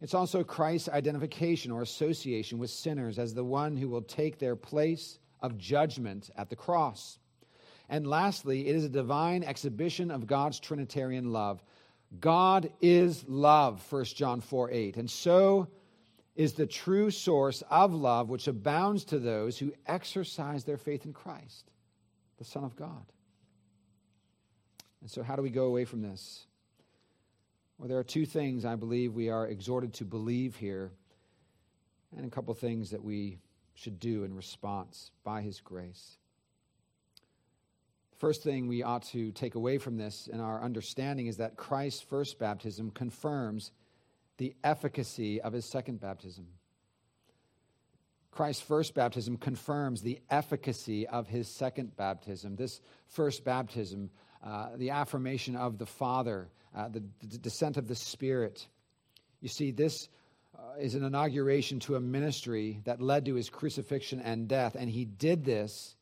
It's 0.00 0.14
also 0.14 0.42
Christ's 0.42 0.88
identification 0.88 1.70
or 1.70 1.82
association 1.82 2.58
with 2.58 2.70
sinners 2.70 3.18
as 3.18 3.34
the 3.34 3.44
one 3.44 3.76
who 3.76 3.88
will 3.88 4.02
take 4.02 4.38
their 4.38 4.56
place 4.56 5.18
of 5.40 5.58
judgment 5.58 6.30
at 6.36 6.48
the 6.48 6.56
cross. 6.56 7.18
And 7.88 8.06
lastly, 8.06 8.66
it 8.66 8.74
is 8.74 8.84
a 8.84 8.88
divine 8.88 9.44
exhibition 9.44 10.10
of 10.10 10.26
God's 10.26 10.58
Trinitarian 10.58 11.32
love. 11.32 11.62
God 12.20 12.70
is 12.80 13.24
love, 13.28 13.84
1 13.90 14.04
John 14.06 14.40
4 14.40 14.70
8. 14.70 14.96
And 14.96 15.10
so 15.10 15.68
is 16.36 16.54
the 16.54 16.66
true 16.66 17.10
source 17.10 17.62
of 17.70 17.94
love 17.94 18.28
which 18.28 18.48
abounds 18.48 19.04
to 19.04 19.18
those 19.18 19.58
who 19.58 19.72
exercise 19.86 20.64
their 20.64 20.76
faith 20.76 21.04
in 21.04 21.12
Christ 21.12 21.70
the 22.38 22.44
Son 22.44 22.64
of 22.64 22.74
God. 22.74 23.04
And 25.00 25.10
so, 25.10 25.22
how 25.22 25.36
do 25.36 25.42
we 25.42 25.50
go 25.50 25.66
away 25.66 25.84
from 25.84 26.02
this? 26.02 26.46
Well, 27.78 27.88
there 27.88 27.98
are 27.98 28.04
two 28.04 28.26
things 28.26 28.64
I 28.64 28.76
believe 28.76 29.14
we 29.14 29.28
are 29.28 29.46
exhorted 29.46 29.92
to 29.94 30.04
believe 30.04 30.56
here, 30.56 30.92
and 32.16 32.24
a 32.24 32.30
couple 32.30 32.54
things 32.54 32.90
that 32.90 33.02
we 33.02 33.38
should 33.74 33.98
do 33.98 34.24
in 34.24 34.34
response 34.34 35.10
by 35.24 35.42
His 35.42 35.60
grace. 35.60 36.18
First 38.18 38.42
thing 38.42 38.68
we 38.68 38.82
ought 38.82 39.02
to 39.04 39.32
take 39.32 39.54
away 39.54 39.78
from 39.78 39.96
this 39.96 40.28
in 40.28 40.40
our 40.40 40.62
understanding 40.62 41.26
is 41.26 41.38
that 41.38 41.56
Christ's 41.56 42.00
first 42.00 42.38
baptism 42.38 42.90
confirms 42.90 43.72
the 44.36 44.54
efficacy 44.62 45.40
of 45.40 45.52
his 45.52 45.64
second 45.64 46.00
baptism. 46.00 46.46
Christ's 48.30 48.62
first 48.62 48.94
baptism 48.94 49.36
confirms 49.36 50.02
the 50.02 50.20
efficacy 50.28 51.06
of 51.06 51.28
his 51.28 51.48
second 51.48 51.96
baptism. 51.96 52.56
This 52.56 52.80
first 53.06 53.44
baptism, 53.44 54.10
uh, 54.44 54.70
the 54.76 54.90
affirmation 54.90 55.54
of 55.54 55.78
the 55.78 55.86
Father, 55.86 56.48
uh, 56.74 56.88
the, 56.88 57.02
the, 57.20 57.38
descent 57.38 57.76
of 57.76 57.86
the 57.86 57.94
Spirit. 57.94 58.66
You 59.40 59.48
see, 59.48 59.70
this 59.70 60.08
uh, 60.56 60.80
is 60.80 60.96
an 60.96 61.04
inauguration 61.04 61.78
to 61.80 61.94
a 61.94 62.00
ministry 62.00 62.80
that 62.84 63.00
led 63.00 63.24
to 63.26 63.34
his 63.34 63.50
crucifixion 63.50 64.20
and 64.20 64.48
death, 64.48 64.74
and 64.74 64.90
he 64.90 65.04
did 65.04 65.44
this 65.44 65.94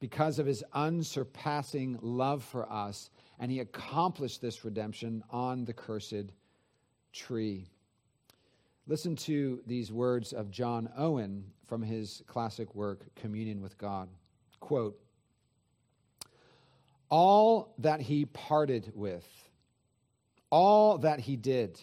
because 0.00 0.38
of 0.38 0.46
his 0.46 0.64
unsurpassing 0.72 1.98
love 2.00 2.42
for 2.42 2.70
us, 2.72 3.10
and 3.38 3.50
he 3.50 3.60
accomplished 3.60 4.40
this 4.40 4.64
redemption 4.64 5.22
on 5.30 5.64
the 5.64 5.72
cursed 5.72 6.32
tree. 7.12 7.68
Listen 8.86 9.14
to 9.14 9.60
these 9.66 9.92
words 9.92 10.32
of 10.32 10.50
John 10.50 10.88
Owen 10.96 11.44
from 11.66 11.82
his 11.82 12.22
classic 12.26 12.74
work, 12.74 13.14
Communion 13.14 13.60
with 13.60 13.78
God. 13.78 14.08
Quote 14.58 14.98
All 17.10 17.74
that 17.78 18.00
he 18.00 18.24
parted 18.24 18.90
with, 18.94 19.26
all 20.50 20.98
that 20.98 21.20
he 21.20 21.36
did, 21.36 21.80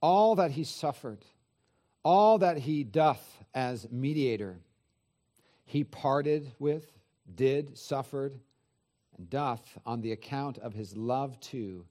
all 0.00 0.36
that 0.36 0.50
he 0.50 0.64
suffered, 0.64 1.24
all 2.04 2.38
that 2.38 2.58
he 2.58 2.84
doth 2.84 3.44
as 3.54 3.90
mediator, 3.90 4.60
he 5.70 5.84
parted 5.84 6.50
with, 6.58 6.84
did, 7.32 7.78
suffered, 7.78 8.40
and 9.16 9.30
doth 9.30 9.78
on 9.86 10.00
the 10.00 10.10
account 10.10 10.58
of 10.58 10.74
his 10.74 10.96
love 10.96 11.38
to 11.38 11.86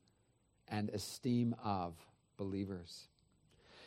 and 0.67 0.89
esteem 0.89 1.55
of 1.63 1.93
believers. 2.35 3.07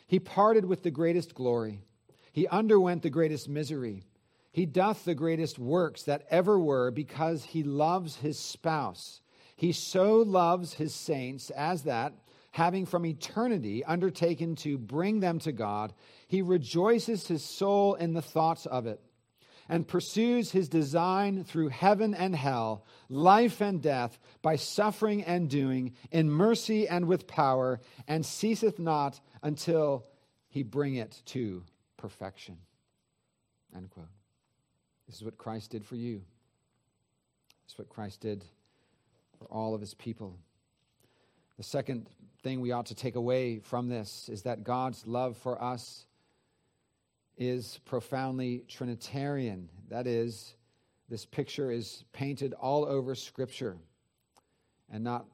He 0.07 0.19
parted 0.19 0.65
with 0.65 0.81
the 0.81 0.89
greatest 0.89 1.35
glory. 1.35 1.83
He 2.31 2.47
underwent 2.47 3.03
the 3.03 3.11
greatest 3.11 3.47
misery. 3.47 4.03
He 4.51 4.65
doth 4.65 5.05
the 5.05 5.13
greatest 5.13 5.59
works 5.59 6.01
that 6.03 6.25
ever 6.31 6.57
were 6.57 6.89
because 6.89 7.43
he 7.43 7.61
loves 7.61 8.15
his 8.15 8.39
spouse. 8.39 9.21
He 9.55 9.73
so 9.73 10.23
loves 10.23 10.73
his 10.73 10.95
saints 10.95 11.51
as 11.51 11.83
that, 11.83 12.13
having 12.49 12.87
from 12.87 13.05
eternity 13.05 13.85
undertaken 13.85 14.55
to 14.55 14.79
bring 14.79 15.19
them 15.19 15.37
to 15.37 15.51
God, 15.51 15.93
he 16.27 16.41
rejoices 16.41 17.27
his 17.27 17.43
soul 17.43 17.93
in 17.93 18.13
the 18.13 18.23
thoughts 18.23 18.65
of 18.65 18.87
it 18.87 18.99
and 19.69 19.87
pursues 19.87 20.51
his 20.51 20.69
design 20.69 21.43
through 21.43 21.69
heaven 21.69 22.13
and 22.13 22.35
hell, 22.35 22.85
life 23.09 23.61
and 23.61 23.81
death, 23.81 24.19
by 24.41 24.55
suffering 24.55 25.23
and 25.23 25.49
doing, 25.49 25.93
in 26.11 26.29
mercy 26.29 26.87
and 26.87 27.07
with 27.07 27.27
power, 27.27 27.79
and 28.07 28.25
ceaseth 28.25 28.79
not 28.79 29.19
until 29.41 30.05
he 30.49 30.63
bring 30.63 30.95
it 30.95 31.21
to 31.25 31.63
perfection. 31.97 32.57
End 33.75 33.89
quote. 33.89 34.07
This 35.07 35.15
is 35.15 35.23
what 35.23 35.37
Christ 35.37 35.71
did 35.71 35.85
for 35.85 35.95
you. 35.95 36.21
This 37.63 37.73
is 37.73 37.77
what 37.77 37.89
Christ 37.89 38.21
did 38.21 38.45
for 39.39 39.45
all 39.45 39.73
of 39.73 39.81
his 39.81 39.93
people. 39.93 40.37
The 41.57 41.63
second 41.63 42.07
thing 42.41 42.61
we 42.61 42.71
ought 42.71 42.87
to 42.87 42.95
take 42.95 43.15
away 43.15 43.59
from 43.59 43.87
this 43.87 44.29
is 44.29 44.43
that 44.43 44.63
God's 44.63 45.05
love 45.07 45.37
for 45.37 45.61
us 45.61 46.05
is 47.37 47.79
profoundly 47.85 48.63
Trinitarian. 48.67 49.69
That 49.89 50.07
is, 50.07 50.55
this 51.09 51.25
picture 51.25 51.71
is 51.71 52.03
painted 52.13 52.53
all 52.53 52.85
over 52.85 53.15
Scripture 53.15 53.77
and 54.91 55.03
not 55.03 55.25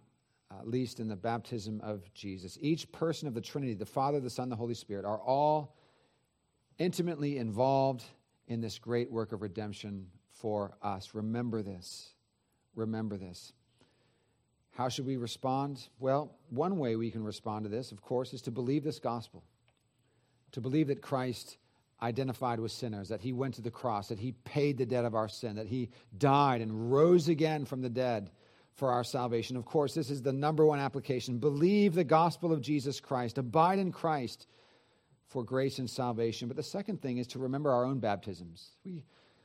uh, 0.52 0.56
least 0.64 1.00
in 1.00 1.08
the 1.08 1.16
baptism 1.16 1.80
of 1.84 2.12
Jesus. 2.14 2.58
Each 2.62 2.92
person 2.92 3.28
of 3.28 3.34
the 3.34 3.42
Trinity, 3.42 3.74
the 3.74 3.86
Father, 3.86 4.20
the 4.20 4.30
Son, 4.30 4.50
the 4.50 4.56
Holy 4.56 4.74
Spirit, 4.74 5.06
are 5.06 5.20
all 5.20 5.76
intimately 6.78 7.38
involved 7.38 8.04
in 8.48 8.62
this 8.62 8.80
great 8.80 9.12
work 9.12 9.32
of 9.32 9.42
redemption 9.42 10.08
for 10.32 10.76
us. 10.82 11.14
Remember 11.14 11.62
this. 11.62 12.14
Remember 12.76 13.18
this. 13.18 13.54
How 14.72 14.88
should 14.88 15.06
we 15.06 15.18
respond? 15.18 15.90
Well, 16.00 16.36
one 16.50 16.80
way 16.80 16.96
we 16.96 17.12
can 17.12 17.24
respond 17.24 17.66
to 17.66 17.70
this, 17.70 17.92
of 17.92 18.02
course, 18.02 18.34
is 18.34 18.42
to 18.44 18.52
believe 18.52 18.84
this 18.84 19.00
gospel, 19.00 19.44
to 20.54 20.62
believe 20.62 20.88
that 20.88 21.02
Christ 21.02 21.58
identified 22.02 22.60
with 22.60 22.72
sinners, 22.72 23.10
that 23.10 23.22
he 23.22 23.34
went 23.34 23.56
to 23.56 23.62
the 23.62 23.72
cross, 23.72 24.08
that 24.08 24.20
he 24.20 24.32
paid 24.44 24.78
the 24.78 24.86
debt 24.86 25.06
of 25.06 25.16
our 25.16 25.28
sin, 25.28 25.56
that 25.56 25.68
he 25.68 25.90
died 26.18 26.62
and 26.62 26.92
rose 26.92 27.28
again 27.28 27.66
from 27.66 27.82
the 27.82 27.90
dead 27.90 28.32
for 28.76 28.92
our 28.92 29.04
salvation. 29.04 29.58
Of 29.58 29.66
course, 29.66 29.94
this 29.94 30.10
is 30.10 30.22
the 30.22 30.32
number 30.32 30.66
one 30.66 30.80
application. 30.80 31.40
Believe 31.40 31.94
the 31.94 32.04
gospel 32.04 32.54
of 32.54 32.62
Jesus 32.62 33.00
Christ, 33.00 33.38
abide 33.38 33.80
in 33.80 33.92
Christ 33.92 34.48
for 35.28 35.44
grace 35.44 35.80
and 35.80 35.90
salvation. 35.90 36.48
But 36.48 36.58
the 36.58 36.64
second 36.64 37.02
thing 37.02 37.18
is 37.18 37.28
to 37.28 37.40
remember 37.40 37.72
our 37.72 37.86
own 37.86 38.00
baptisms. 38.00 38.72
We 38.86 39.04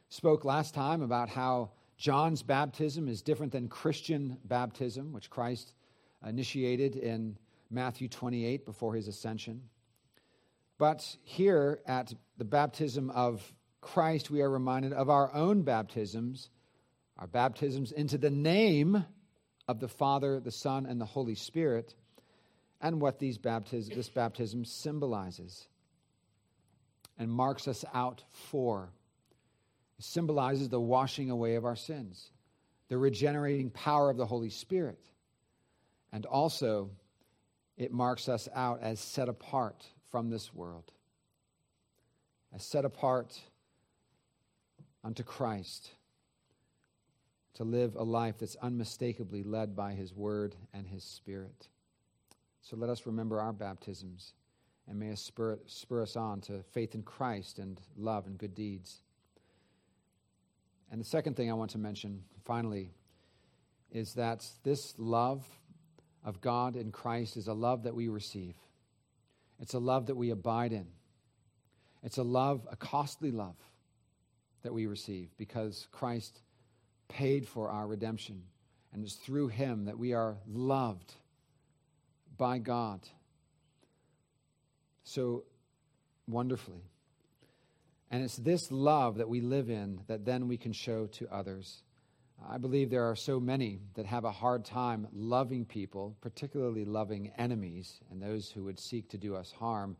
spoke 0.09 0.45
last 0.45 0.75
time 0.75 1.03
about 1.03 1.29
how 1.29 1.73
John's 1.97 2.43
baptism 2.43 3.09
is 3.09 3.23
different 3.23 3.53
than 3.53 3.69
Christian 3.69 4.39
baptism, 4.45 5.13
which 5.13 5.31
Christ 5.31 5.75
initiated 6.27 6.97
in 6.97 7.37
Matthew 7.71 8.09
28 8.09 8.65
before 8.65 8.95
his 8.95 9.09
ascension. 9.09 9.63
But 10.79 11.17
here 11.23 11.81
at 11.87 12.13
the 12.37 12.45
baptism 12.45 13.11
of 13.11 13.53
Christ, 13.81 14.31
we 14.31 14.43
are 14.43 14.51
reminded 14.51 14.93
of 14.93 15.09
our 15.09 15.33
own 15.33 15.63
baptisms, 15.63 16.51
our 17.19 17.27
baptisms 17.27 17.93
into 17.93 18.19
the 18.19 18.31
name 18.31 19.05
of 19.69 19.79
the 19.79 19.89
Father, 19.89 20.41
the 20.41 20.51
Son, 20.51 20.87
and 20.87 21.01
the 21.01 21.05
Holy 21.05 21.35
Spirit, 21.35 21.95
and 22.81 23.01
what 23.01 23.19
these 23.19 23.39
baptism, 23.39 23.95
this 23.95 24.09
baptism 24.09 24.65
symbolizes 24.65 25.69
and 27.19 27.31
marks 27.31 27.69
us 27.69 27.85
out 27.95 28.25
for. 28.33 28.91
It 29.99 30.05
symbolizes 30.05 30.69
the 30.69 30.81
washing 30.81 31.31
away 31.31 31.55
of 31.55 31.65
our 31.65 31.77
sins, 31.77 32.31
the 32.89 32.99
regenerating 32.99 33.71
power 33.71 34.11
of 34.11 34.17
the 34.17 34.27
Holy 34.27 34.51
Spirit, 34.51 34.99
and 36.13 36.27
also 36.27 36.91
it 37.77 37.93
marks 37.93 38.29
us 38.29 38.49
out 38.55 38.81
as 38.83 38.99
set 38.99 39.29
apart 39.29 39.87
from 40.15 40.31
this 40.31 40.55
world, 40.55 40.93
as 42.55 42.63
set 42.63 42.85
apart 42.85 43.37
unto 45.03 45.25
Christ 45.25 45.91
to 47.55 47.65
live 47.65 47.97
a 47.97 48.05
life 48.05 48.37
that's 48.39 48.55
unmistakably 48.63 49.43
led 49.43 49.75
by 49.75 49.95
His 49.95 50.15
Word 50.15 50.55
and 50.73 50.87
His 50.87 51.03
Spirit. 51.03 51.67
So 52.63 52.77
let 52.77 52.91
us 52.91 53.07
remember 53.07 53.41
our 53.41 53.53
baptisms 53.53 54.35
and 54.87 55.01
may 55.01 55.09
it 55.09 55.19
spur, 55.19 55.59
spur 55.67 56.03
us 56.03 56.15
on 56.15 56.41
to 56.43 56.63
faith 56.71 56.95
in 56.95 57.03
Christ 57.03 57.59
and 57.59 57.81
love 57.97 58.29
and 58.29 58.39
good 58.39 58.55
deeds. 58.55 59.03
And 60.93 61.01
the 61.01 61.05
second 61.05 61.35
thing 61.35 61.51
I 61.51 61.55
want 61.55 61.73
to 61.73 61.79
mention, 61.79 62.23
finally, 62.45 62.93
is 63.91 64.15
that 64.15 64.47
this 64.63 64.95
love 64.97 65.45
of 66.25 66.41
God 66.41 66.77
in 66.77 66.93
Christ 66.93 67.37
is 67.37 67.49
a 67.49 67.53
love 67.53 67.83
that 67.83 67.97
we 67.97 68.07
receive. 68.07 68.55
It's 69.61 69.75
a 69.75 69.79
love 69.79 70.07
that 70.07 70.17
we 70.17 70.31
abide 70.31 70.73
in. 70.73 70.87
It's 72.03 72.19
a 72.19 72.23
love, 72.23 72.67
a 72.71 72.77
costly 72.77 73.31
love 73.31 73.57
that 74.63 74.75
we 74.75 74.87
receive 74.87 75.31
because 75.37 75.89
Christ 75.91 76.41
paid 77.09 77.47
for 77.47 77.71
our 77.71 77.87
redemption. 77.87 78.43
And 78.93 79.05
it's 79.05 79.15
through 79.15 79.49
him 79.49 79.87
that 79.87 79.99
we 79.99 80.13
are 80.13 80.37
loved 80.47 81.15
by 82.37 82.59
God 82.59 83.01
so 85.05 85.45
wonderfully. 86.27 86.83
And 88.11 88.23
it's 88.23 88.37
this 88.37 88.71
love 88.71 89.17
that 89.17 89.29
we 89.29 89.41
live 89.41 89.71
in 89.71 90.01
that 90.07 90.25
then 90.25 90.49
we 90.49 90.57
can 90.57 90.73
show 90.73 91.07
to 91.07 91.29
others. 91.33 91.83
I 92.43 92.59
believe 92.59 92.91
there 92.91 93.09
are 93.09 93.17
so 93.17 93.41
many 93.41 93.81
that 93.95 94.07
have 94.07 94.25
a 94.25 94.31
hard 94.31 94.65
time 94.65 95.09
loving 95.13 95.65
people, 95.65 96.17
particularly 96.21 96.85
loving 96.85 97.33
enemies 97.39 98.01
and 98.11 98.21
those 98.21 98.51
who 98.51 98.65
would 98.65 98.79
seek 98.79 99.09
to 99.11 99.19
do 99.19 99.35
us 99.35 99.53
harm, 99.53 99.97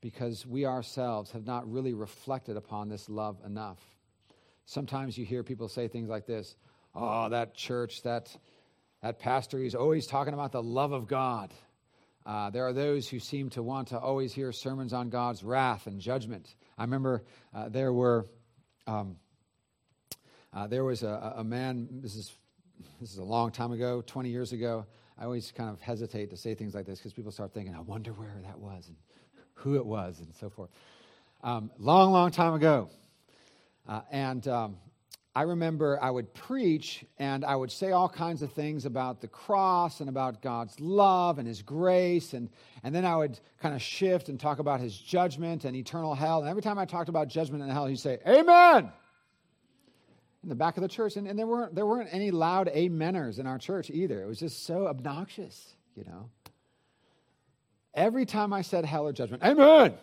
because 0.00 0.46
we 0.46 0.66
ourselves 0.66 1.30
have 1.32 1.46
not 1.46 1.70
really 1.70 1.94
reflected 1.94 2.56
upon 2.56 2.88
this 2.88 3.08
love 3.08 3.38
enough. 3.44 3.78
Sometimes 4.64 5.18
you 5.18 5.24
hear 5.24 5.42
people 5.42 5.68
say 5.68 5.88
things 5.88 6.08
like 6.08 6.26
this 6.26 6.56
Oh, 6.94 7.30
that 7.30 7.54
church, 7.54 8.02
that, 8.02 8.36
that 9.02 9.18
pastor, 9.18 9.58
he's 9.58 9.74
always 9.74 10.06
talking 10.06 10.34
about 10.34 10.52
the 10.52 10.62
love 10.62 10.92
of 10.92 11.06
God. 11.06 11.54
Uh, 12.24 12.50
there 12.50 12.66
are 12.66 12.72
those 12.72 13.08
who 13.08 13.18
seem 13.18 13.48
to 13.50 13.62
want 13.62 13.88
to 13.88 13.98
always 13.98 14.32
hear 14.32 14.52
sermons 14.52 14.92
on 14.92 15.08
God's 15.08 15.42
wrath 15.42 15.86
and 15.86 16.00
judgment. 16.00 16.54
I 16.76 16.82
remember 16.82 17.24
uh, 17.54 17.68
there 17.70 17.92
were 17.92 18.26
um, 18.86 19.16
uh, 20.52 20.66
there 20.66 20.84
was 20.84 21.02
a, 21.02 21.34
a, 21.36 21.44
man. 21.44 21.88
This 21.90 22.14
is 22.14 22.32
this 23.00 23.12
is 23.12 23.18
a 23.18 23.24
long 23.24 23.50
time 23.50 23.72
ago, 23.72 24.02
20 24.06 24.28
years 24.28 24.52
ago. 24.52 24.86
I 25.18 25.24
always 25.24 25.52
kind 25.52 25.70
of 25.70 25.80
hesitate 25.80 26.30
to 26.30 26.36
say 26.36 26.54
things 26.54 26.74
like 26.74 26.86
this 26.86 26.98
because 26.98 27.12
people 27.12 27.32
start 27.32 27.52
thinking, 27.54 27.74
"I 27.74 27.80
wonder 27.80 28.12
where 28.12 28.34
that 28.44 28.58
was 28.58 28.88
and 28.88 28.96
who 29.54 29.76
it 29.76 29.86
was 29.86 30.20
and 30.20 30.34
so 30.34 30.50
forth." 30.50 30.70
Um, 31.42 31.70
long, 31.78 32.12
long 32.12 32.30
time 32.30 32.54
ago, 32.54 32.90
uh, 33.88 34.02
and 34.10 34.46
um, 34.46 34.76
I 35.34 35.42
remember 35.42 35.98
I 36.02 36.10
would 36.10 36.34
preach 36.34 37.04
and 37.18 37.42
I 37.42 37.56
would 37.56 37.72
say 37.72 37.92
all 37.92 38.08
kinds 38.08 38.42
of 38.42 38.52
things 38.52 38.84
about 38.84 39.22
the 39.22 39.28
cross 39.28 40.00
and 40.00 40.10
about 40.10 40.42
God's 40.42 40.78
love 40.78 41.38
and 41.38 41.48
His 41.48 41.62
grace. 41.62 42.34
And, 42.34 42.50
and 42.82 42.94
then 42.94 43.06
I 43.06 43.16
would 43.16 43.40
kind 43.58 43.74
of 43.74 43.80
shift 43.80 44.28
and 44.28 44.38
talk 44.38 44.58
about 44.58 44.80
His 44.80 44.96
judgment 44.96 45.64
and 45.64 45.74
eternal 45.74 46.14
hell. 46.14 46.40
And 46.40 46.50
every 46.50 46.60
time 46.60 46.78
I 46.78 46.84
talked 46.84 47.08
about 47.08 47.28
judgment 47.28 47.62
and 47.62 47.72
hell, 47.72 47.86
he'd 47.86 47.98
say, 47.98 48.18
Amen! 48.26 48.92
In 50.42 50.48
the 50.48 50.54
back 50.54 50.76
of 50.76 50.82
the 50.82 50.88
church. 50.88 51.16
And, 51.16 51.28
and 51.28 51.38
there, 51.38 51.46
weren't, 51.46 51.74
there 51.74 51.86
weren't 51.86 52.08
any 52.12 52.30
loud 52.30 52.68
ameners 52.68 53.38
in 53.38 53.46
our 53.46 53.58
church 53.58 53.90
either. 53.90 54.22
It 54.22 54.26
was 54.26 54.40
just 54.40 54.64
so 54.64 54.88
obnoxious, 54.88 55.74
you 55.94 56.04
know. 56.04 56.28
Every 57.94 58.26
time 58.26 58.52
I 58.52 58.62
said 58.62 58.84
hell 58.84 59.06
or 59.06 59.12
judgment, 59.12 59.42
Amen! 59.42 59.94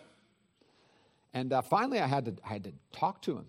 And 1.34 1.52
uh, 1.52 1.62
finally, 1.62 2.00
I 2.00 2.06
had, 2.06 2.24
to, 2.24 2.34
I 2.44 2.48
had 2.48 2.64
to 2.64 2.72
talk 2.92 3.22
to 3.22 3.36
him. 3.36 3.46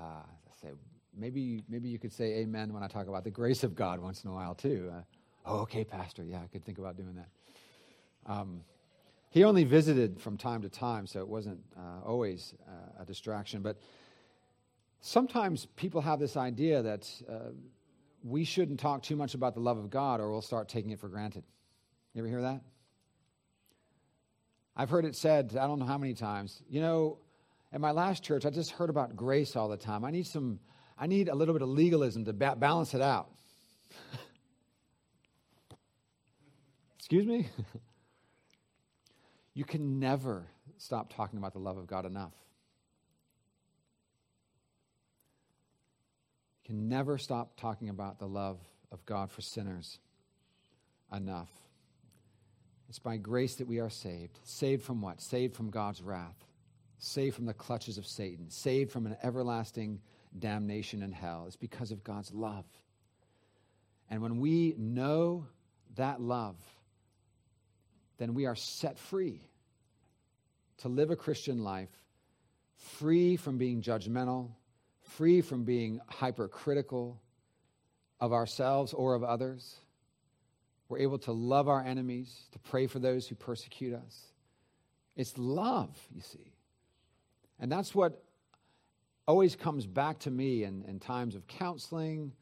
Uh, 0.00 0.04
I 0.04 0.62
say, 0.62 0.68
maybe, 1.16 1.62
maybe 1.68 1.88
you 1.88 1.98
could 1.98 2.12
say 2.12 2.38
amen 2.38 2.72
when 2.72 2.82
I 2.82 2.88
talk 2.88 3.06
about 3.06 3.24
the 3.24 3.30
grace 3.30 3.62
of 3.62 3.74
God 3.74 4.00
once 4.00 4.24
in 4.24 4.30
a 4.30 4.32
while, 4.32 4.54
too. 4.54 4.90
Uh, 4.92 5.00
oh, 5.46 5.58
okay, 5.60 5.84
Pastor. 5.84 6.24
Yeah, 6.24 6.40
I 6.42 6.46
could 6.46 6.64
think 6.64 6.78
about 6.78 6.96
doing 6.96 7.14
that. 7.16 7.28
Um, 8.32 8.62
he 9.30 9.44
only 9.44 9.64
visited 9.64 10.20
from 10.20 10.36
time 10.36 10.62
to 10.62 10.68
time, 10.68 11.06
so 11.06 11.20
it 11.20 11.28
wasn't 11.28 11.60
uh, 11.76 12.06
always 12.06 12.54
uh, 12.68 13.02
a 13.02 13.04
distraction. 13.04 13.62
But 13.62 13.76
sometimes 15.04 15.66
people 15.76 16.00
have 16.00 16.18
this 16.18 16.34
idea 16.34 16.82
that 16.82 17.08
uh, 17.28 17.50
we 18.22 18.42
shouldn't 18.42 18.80
talk 18.80 19.02
too 19.02 19.16
much 19.16 19.34
about 19.34 19.52
the 19.52 19.60
love 19.60 19.76
of 19.76 19.90
God 19.90 20.18
or 20.18 20.32
we'll 20.32 20.40
start 20.40 20.66
taking 20.68 20.92
it 20.92 20.98
for 20.98 21.08
granted. 21.08 21.44
You 22.14 22.22
ever 22.22 22.28
hear 22.28 22.40
that? 22.40 22.62
I've 24.74 24.88
heard 24.88 25.04
it 25.04 25.14
said, 25.14 25.56
I 25.60 25.66
don't 25.66 25.78
know 25.78 25.84
how 25.84 25.98
many 25.98 26.14
times, 26.14 26.62
you 26.70 26.80
know, 26.80 27.18
at 27.70 27.82
my 27.82 27.90
last 27.90 28.22
church, 28.22 28.46
I 28.46 28.50
just 28.50 28.70
heard 28.70 28.88
about 28.88 29.14
grace 29.14 29.56
all 29.56 29.68
the 29.68 29.76
time. 29.76 30.04
I 30.04 30.10
need 30.10 30.26
some, 30.26 30.58
I 30.98 31.06
need 31.06 31.28
a 31.28 31.34
little 31.34 31.54
bit 31.54 31.62
of 31.62 31.68
legalism 31.68 32.24
to 32.24 32.32
ba- 32.32 32.56
balance 32.56 32.94
it 32.94 33.02
out. 33.02 33.28
Excuse 36.98 37.26
me? 37.26 37.48
you 39.54 39.64
can 39.64 40.00
never 40.00 40.46
stop 40.78 41.12
talking 41.14 41.38
about 41.38 41.52
the 41.52 41.58
love 41.58 41.76
of 41.76 41.86
God 41.86 42.06
enough. 42.06 42.32
Can 46.64 46.88
never 46.88 47.18
stop 47.18 47.56
talking 47.56 47.88
about 47.88 48.18
the 48.18 48.26
love 48.26 48.58
of 48.90 49.04
God 49.06 49.30
for 49.30 49.42
sinners 49.42 49.98
enough. 51.12 51.50
It's 52.88 52.98
by 52.98 53.16
grace 53.16 53.56
that 53.56 53.66
we 53.66 53.80
are 53.80 53.90
saved. 53.90 54.38
Saved 54.44 54.82
from 54.82 55.00
what? 55.00 55.20
Saved 55.20 55.54
from 55.54 55.70
God's 55.70 56.02
wrath. 56.02 56.36
Saved 56.98 57.36
from 57.36 57.46
the 57.46 57.54
clutches 57.54 57.98
of 57.98 58.06
Satan. 58.06 58.50
Saved 58.50 58.92
from 58.92 59.06
an 59.06 59.16
everlasting 59.22 60.00
damnation 60.38 61.02
in 61.02 61.12
hell. 61.12 61.44
It's 61.46 61.56
because 61.56 61.90
of 61.90 62.04
God's 62.04 62.32
love. 62.32 62.64
And 64.10 64.22
when 64.22 64.38
we 64.38 64.74
know 64.78 65.46
that 65.96 66.20
love, 66.20 66.56
then 68.18 68.34
we 68.34 68.46
are 68.46 68.56
set 68.56 68.98
free 68.98 69.40
to 70.78 70.88
live 70.88 71.10
a 71.10 71.16
Christian 71.16 71.62
life 71.62 71.90
free 72.76 73.36
from 73.36 73.58
being 73.58 73.82
judgmental, 73.82 74.50
free 75.16 75.40
from 75.40 75.64
being 75.64 76.00
hypercritical 76.08 77.20
of 78.20 78.32
ourselves 78.32 78.92
or 78.92 79.14
of 79.14 79.22
others. 79.22 79.76
We're 80.88 80.98
able 80.98 81.18
to 81.20 81.32
love 81.32 81.68
our 81.68 81.82
enemies, 81.82 82.48
to 82.52 82.58
pray 82.58 82.86
for 82.86 82.98
those 82.98 83.26
who 83.26 83.34
persecute 83.34 83.94
us. 83.94 84.22
It's 85.16 85.36
love, 85.38 85.96
you 86.14 86.20
see. 86.20 86.52
And 87.60 87.70
that's 87.70 87.94
what 87.94 88.22
always 89.26 89.56
comes 89.56 89.86
back 89.86 90.18
to 90.20 90.30
me 90.30 90.64
in, 90.64 90.84
in 90.84 90.98
times 90.98 91.34
of 91.34 91.46
counseling, 91.46 92.32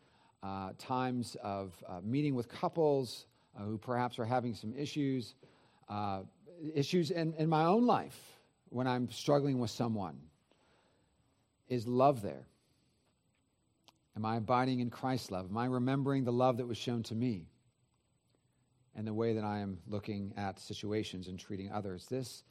uh, 0.43 0.71
times 0.79 1.37
of 1.43 1.73
uh, 1.89 2.01
meeting 2.03 2.35
with 2.35 2.49
couples 2.49 3.27
uh, 3.57 3.63
who 3.63 3.79
perhaps 3.79 4.19
are 4.19 4.25
having 4.25 4.55
some 4.55 4.73
issues, 4.75 5.35
uh, 5.89 6.23
issues 6.75 7.11
in, 7.11 7.35
in 7.35 7.49
my 7.49 7.65
own 7.65 7.87
life 7.87 8.19
when 8.71 8.87
I'm 8.87 9.11
struggling 9.11 9.59
with 9.59 9.71
someone. 9.71 10.19
Is 11.69 11.87
love 11.87 12.23
there? 12.23 12.47
Am 14.17 14.25
I 14.25 14.37
abiding 14.37 14.81
in 14.81 14.91
Christ's 14.91 15.31
love? 15.31 15.47
Am 15.51 15.57
I 15.57 15.67
remembering 15.67 16.25
the 16.25 16.33
love 16.33 16.59
that 16.59 16.67
was 16.67 16.77
shown 16.77 17.03
to 17.05 17.15
me 17.15 17.47
and 18.95 19.07
the 19.07 19.15
way 19.15 19.33
that 19.35 19.45
I 19.45 19.61
am 19.61 19.79
looking 19.89 20.35
at 20.37 20.61
situations 20.61 21.29
and 21.29 21.39
treating 21.39 21.73
others? 21.73 22.07
This, 22.11 22.43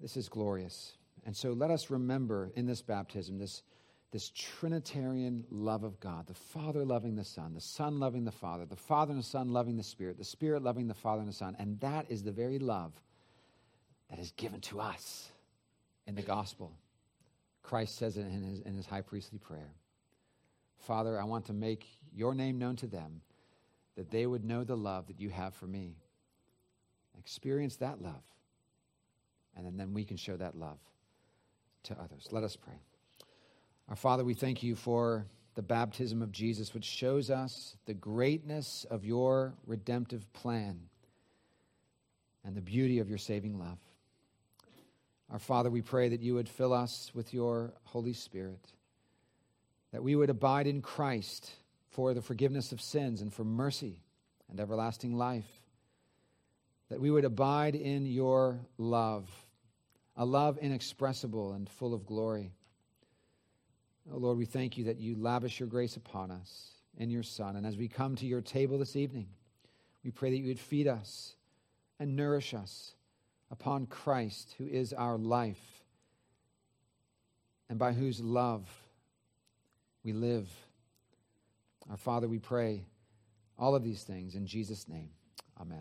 this 0.00 0.16
is 0.16 0.28
glorious. 0.28 0.92
And 1.26 1.36
so 1.36 1.52
let 1.52 1.70
us 1.70 1.90
remember 1.90 2.52
in 2.54 2.66
this 2.66 2.80
baptism 2.80 3.38
this, 3.38 3.62
this 4.12 4.30
Trinitarian 4.30 5.44
love 5.50 5.82
of 5.82 5.98
God 5.98 6.28
the 6.28 6.34
Father 6.34 6.84
loving 6.84 7.16
the 7.16 7.24
Son, 7.24 7.54
the 7.54 7.60
Son 7.60 7.98
loving 7.98 8.24
the 8.24 8.30
Father, 8.30 8.64
the 8.64 8.76
Father 8.76 9.10
and 9.10 9.20
the 9.20 9.26
Son 9.26 9.48
loving 9.48 9.76
the 9.76 9.82
Spirit, 9.82 10.16
the 10.16 10.24
Spirit 10.24 10.62
loving 10.62 10.86
the 10.86 10.94
Father 10.94 11.20
and 11.20 11.28
the 11.28 11.34
Son. 11.34 11.56
And 11.58 11.80
that 11.80 12.06
is 12.08 12.22
the 12.22 12.32
very 12.32 12.60
love 12.60 12.92
that 14.10 14.20
is 14.20 14.30
given 14.36 14.60
to 14.60 14.80
us 14.80 15.32
in 16.06 16.14
the 16.14 16.22
gospel. 16.22 16.72
Christ 17.64 17.96
says 17.96 18.16
it 18.16 18.26
in 18.26 18.42
his, 18.42 18.60
in 18.60 18.76
his 18.76 18.86
high 18.86 19.02
priestly 19.02 19.38
prayer 19.38 19.74
Father, 20.78 21.20
I 21.20 21.24
want 21.24 21.46
to 21.46 21.52
make 21.52 21.86
your 22.14 22.34
name 22.34 22.58
known 22.58 22.76
to 22.76 22.86
them 22.86 23.20
that 23.96 24.10
they 24.10 24.26
would 24.26 24.44
know 24.44 24.64
the 24.64 24.76
love 24.76 25.06
that 25.08 25.20
you 25.20 25.28
have 25.30 25.54
for 25.54 25.66
me. 25.66 25.96
Experience 27.18 27.76
that 27.76 28.00
love. 28.00 28.22
And 29.56 29.78
then 29.78 29.92
we 29.92 30.04
can 30.04 30.16
show 30.16 30.36
that 30.36 30.56
love 30.56 30.78
to 31.84 31.94
others. 32.00 32.28
Let 32.30 32.44
us 32.44 32.54
pray. 32.56 32.80
Our 33.88 33.96
Father, 33.96 34.24
we 34.24 34.34
thank 34.34 34.62
you 34.62 34.76
for 34.76 35.26
the 35.56 35.62
baptism 35.62 36.22
of 36.22 36.30
Jesus, 36.30 36.72
which 36.72 36.84
shows 36.84 37.30
us 37.30 37.76
the 37.86 37.94
greatness 37.94 38.86
of 38.88 39.04
your 39.04 39.54
redemptive 39.66 40.32
plan 40.32 40.78
and 42.44 42.56
the 42.56 42.60
beauty 42.60 43.00
of 43.00 43.08
your 43.08 43.18
saving 43.18 43.58
love. 43.58 43.78
Our 45.30 45.40
Father, 45.40 45.70
we 45.70 45.82
pray 45.82 46.08
that 46.10 46.22
you 46.22 46.34
would 46.34 46.48
fill 46.48 46.72
us 46.72 47.10
with 47.14 47.34
your 47.34 47.74
Holy 47.84 48.12
Spirit, 48.12 48.72
that 49.92 50.02
we 50.02 50.14
would 50.14 50.30
abide 50.30 50.66
in 50.66 50.82
Christ 50.82 51.50
for 51.88 52.14
the 52.14 52.22
forgiveness 52.22 52.72
of 52.72 52.80
sins 52.80 53.22
and 53.22 53.32
for 53.32 53.44
mercy 53.44 54.02
and 54.50 54.60
everlasting 54.60 55.16
life, 55.16 55.48
that 56.88 57.00
we 57.00 57.10
would 57.10 57.24
abide 57.24 57.74
in 57.74 58.06
your 58.06 58.60
love, 58.76 59.28
a 60.16 60.24
love 60.24 60.58
inexpressible 60.58 61.52
and 61.52 61.68
full 61.68 61.94
of 61.94 62.06
glory. 62.06 62.52
Oh 64.12 64.18
Lord, 64.18 64.38
we 64.38 64.46
thank 64.46 64.78
you 64.78 64.84
that 64.84 64.98
you 64.98 65.16
lavish 65.16 65.60
your 65.60 65.68
grace 65.68 65.96
upon 65.96 66.30
us 66.30 66.70
in 66.96 67.10
your 67.10 67.22
Son. 67.22 67.56
And 67.56 67.66
as 67.66 67.76
we 67.76 67.88
come 67.88 68.16
to 68.16 68.26
your 68.26 68.40
table 68.40 68.78
this 68.78 68.96
evening, 68.96 69.28
we 70.04 70.10
pray 70.10 70.30
that 70.30 70.38
you 70.38 70.48
would 70.48 70.58
feed 70.58 70.86
us 70.86 71.34
and 71.98 72.16
nourish 72.16 72.54
us 72.54 72.92
upon 73.50 73.86
Christ, 73.86 74.54
who 74.58 74.66
is 74.66 74.92
our 74.92 75.18
life, 75.18 75.82
and 77.68 77.78
by 77.78 77.92
whose 77.92 78.20
love 78.20 78.66
we 80.08 80.14
live. 80.14 80.48
Our 81.90 81.98
Father, 81.98 82.28
we 82.28 82.38
pray 82.38 82.86
all 83.58 83.74
of 83.74 83.84
these 83.84 84.04
things 84.04 84.36
in 84.36 84.46
Jesus' 84.46 84.88
name. 84.88 85.10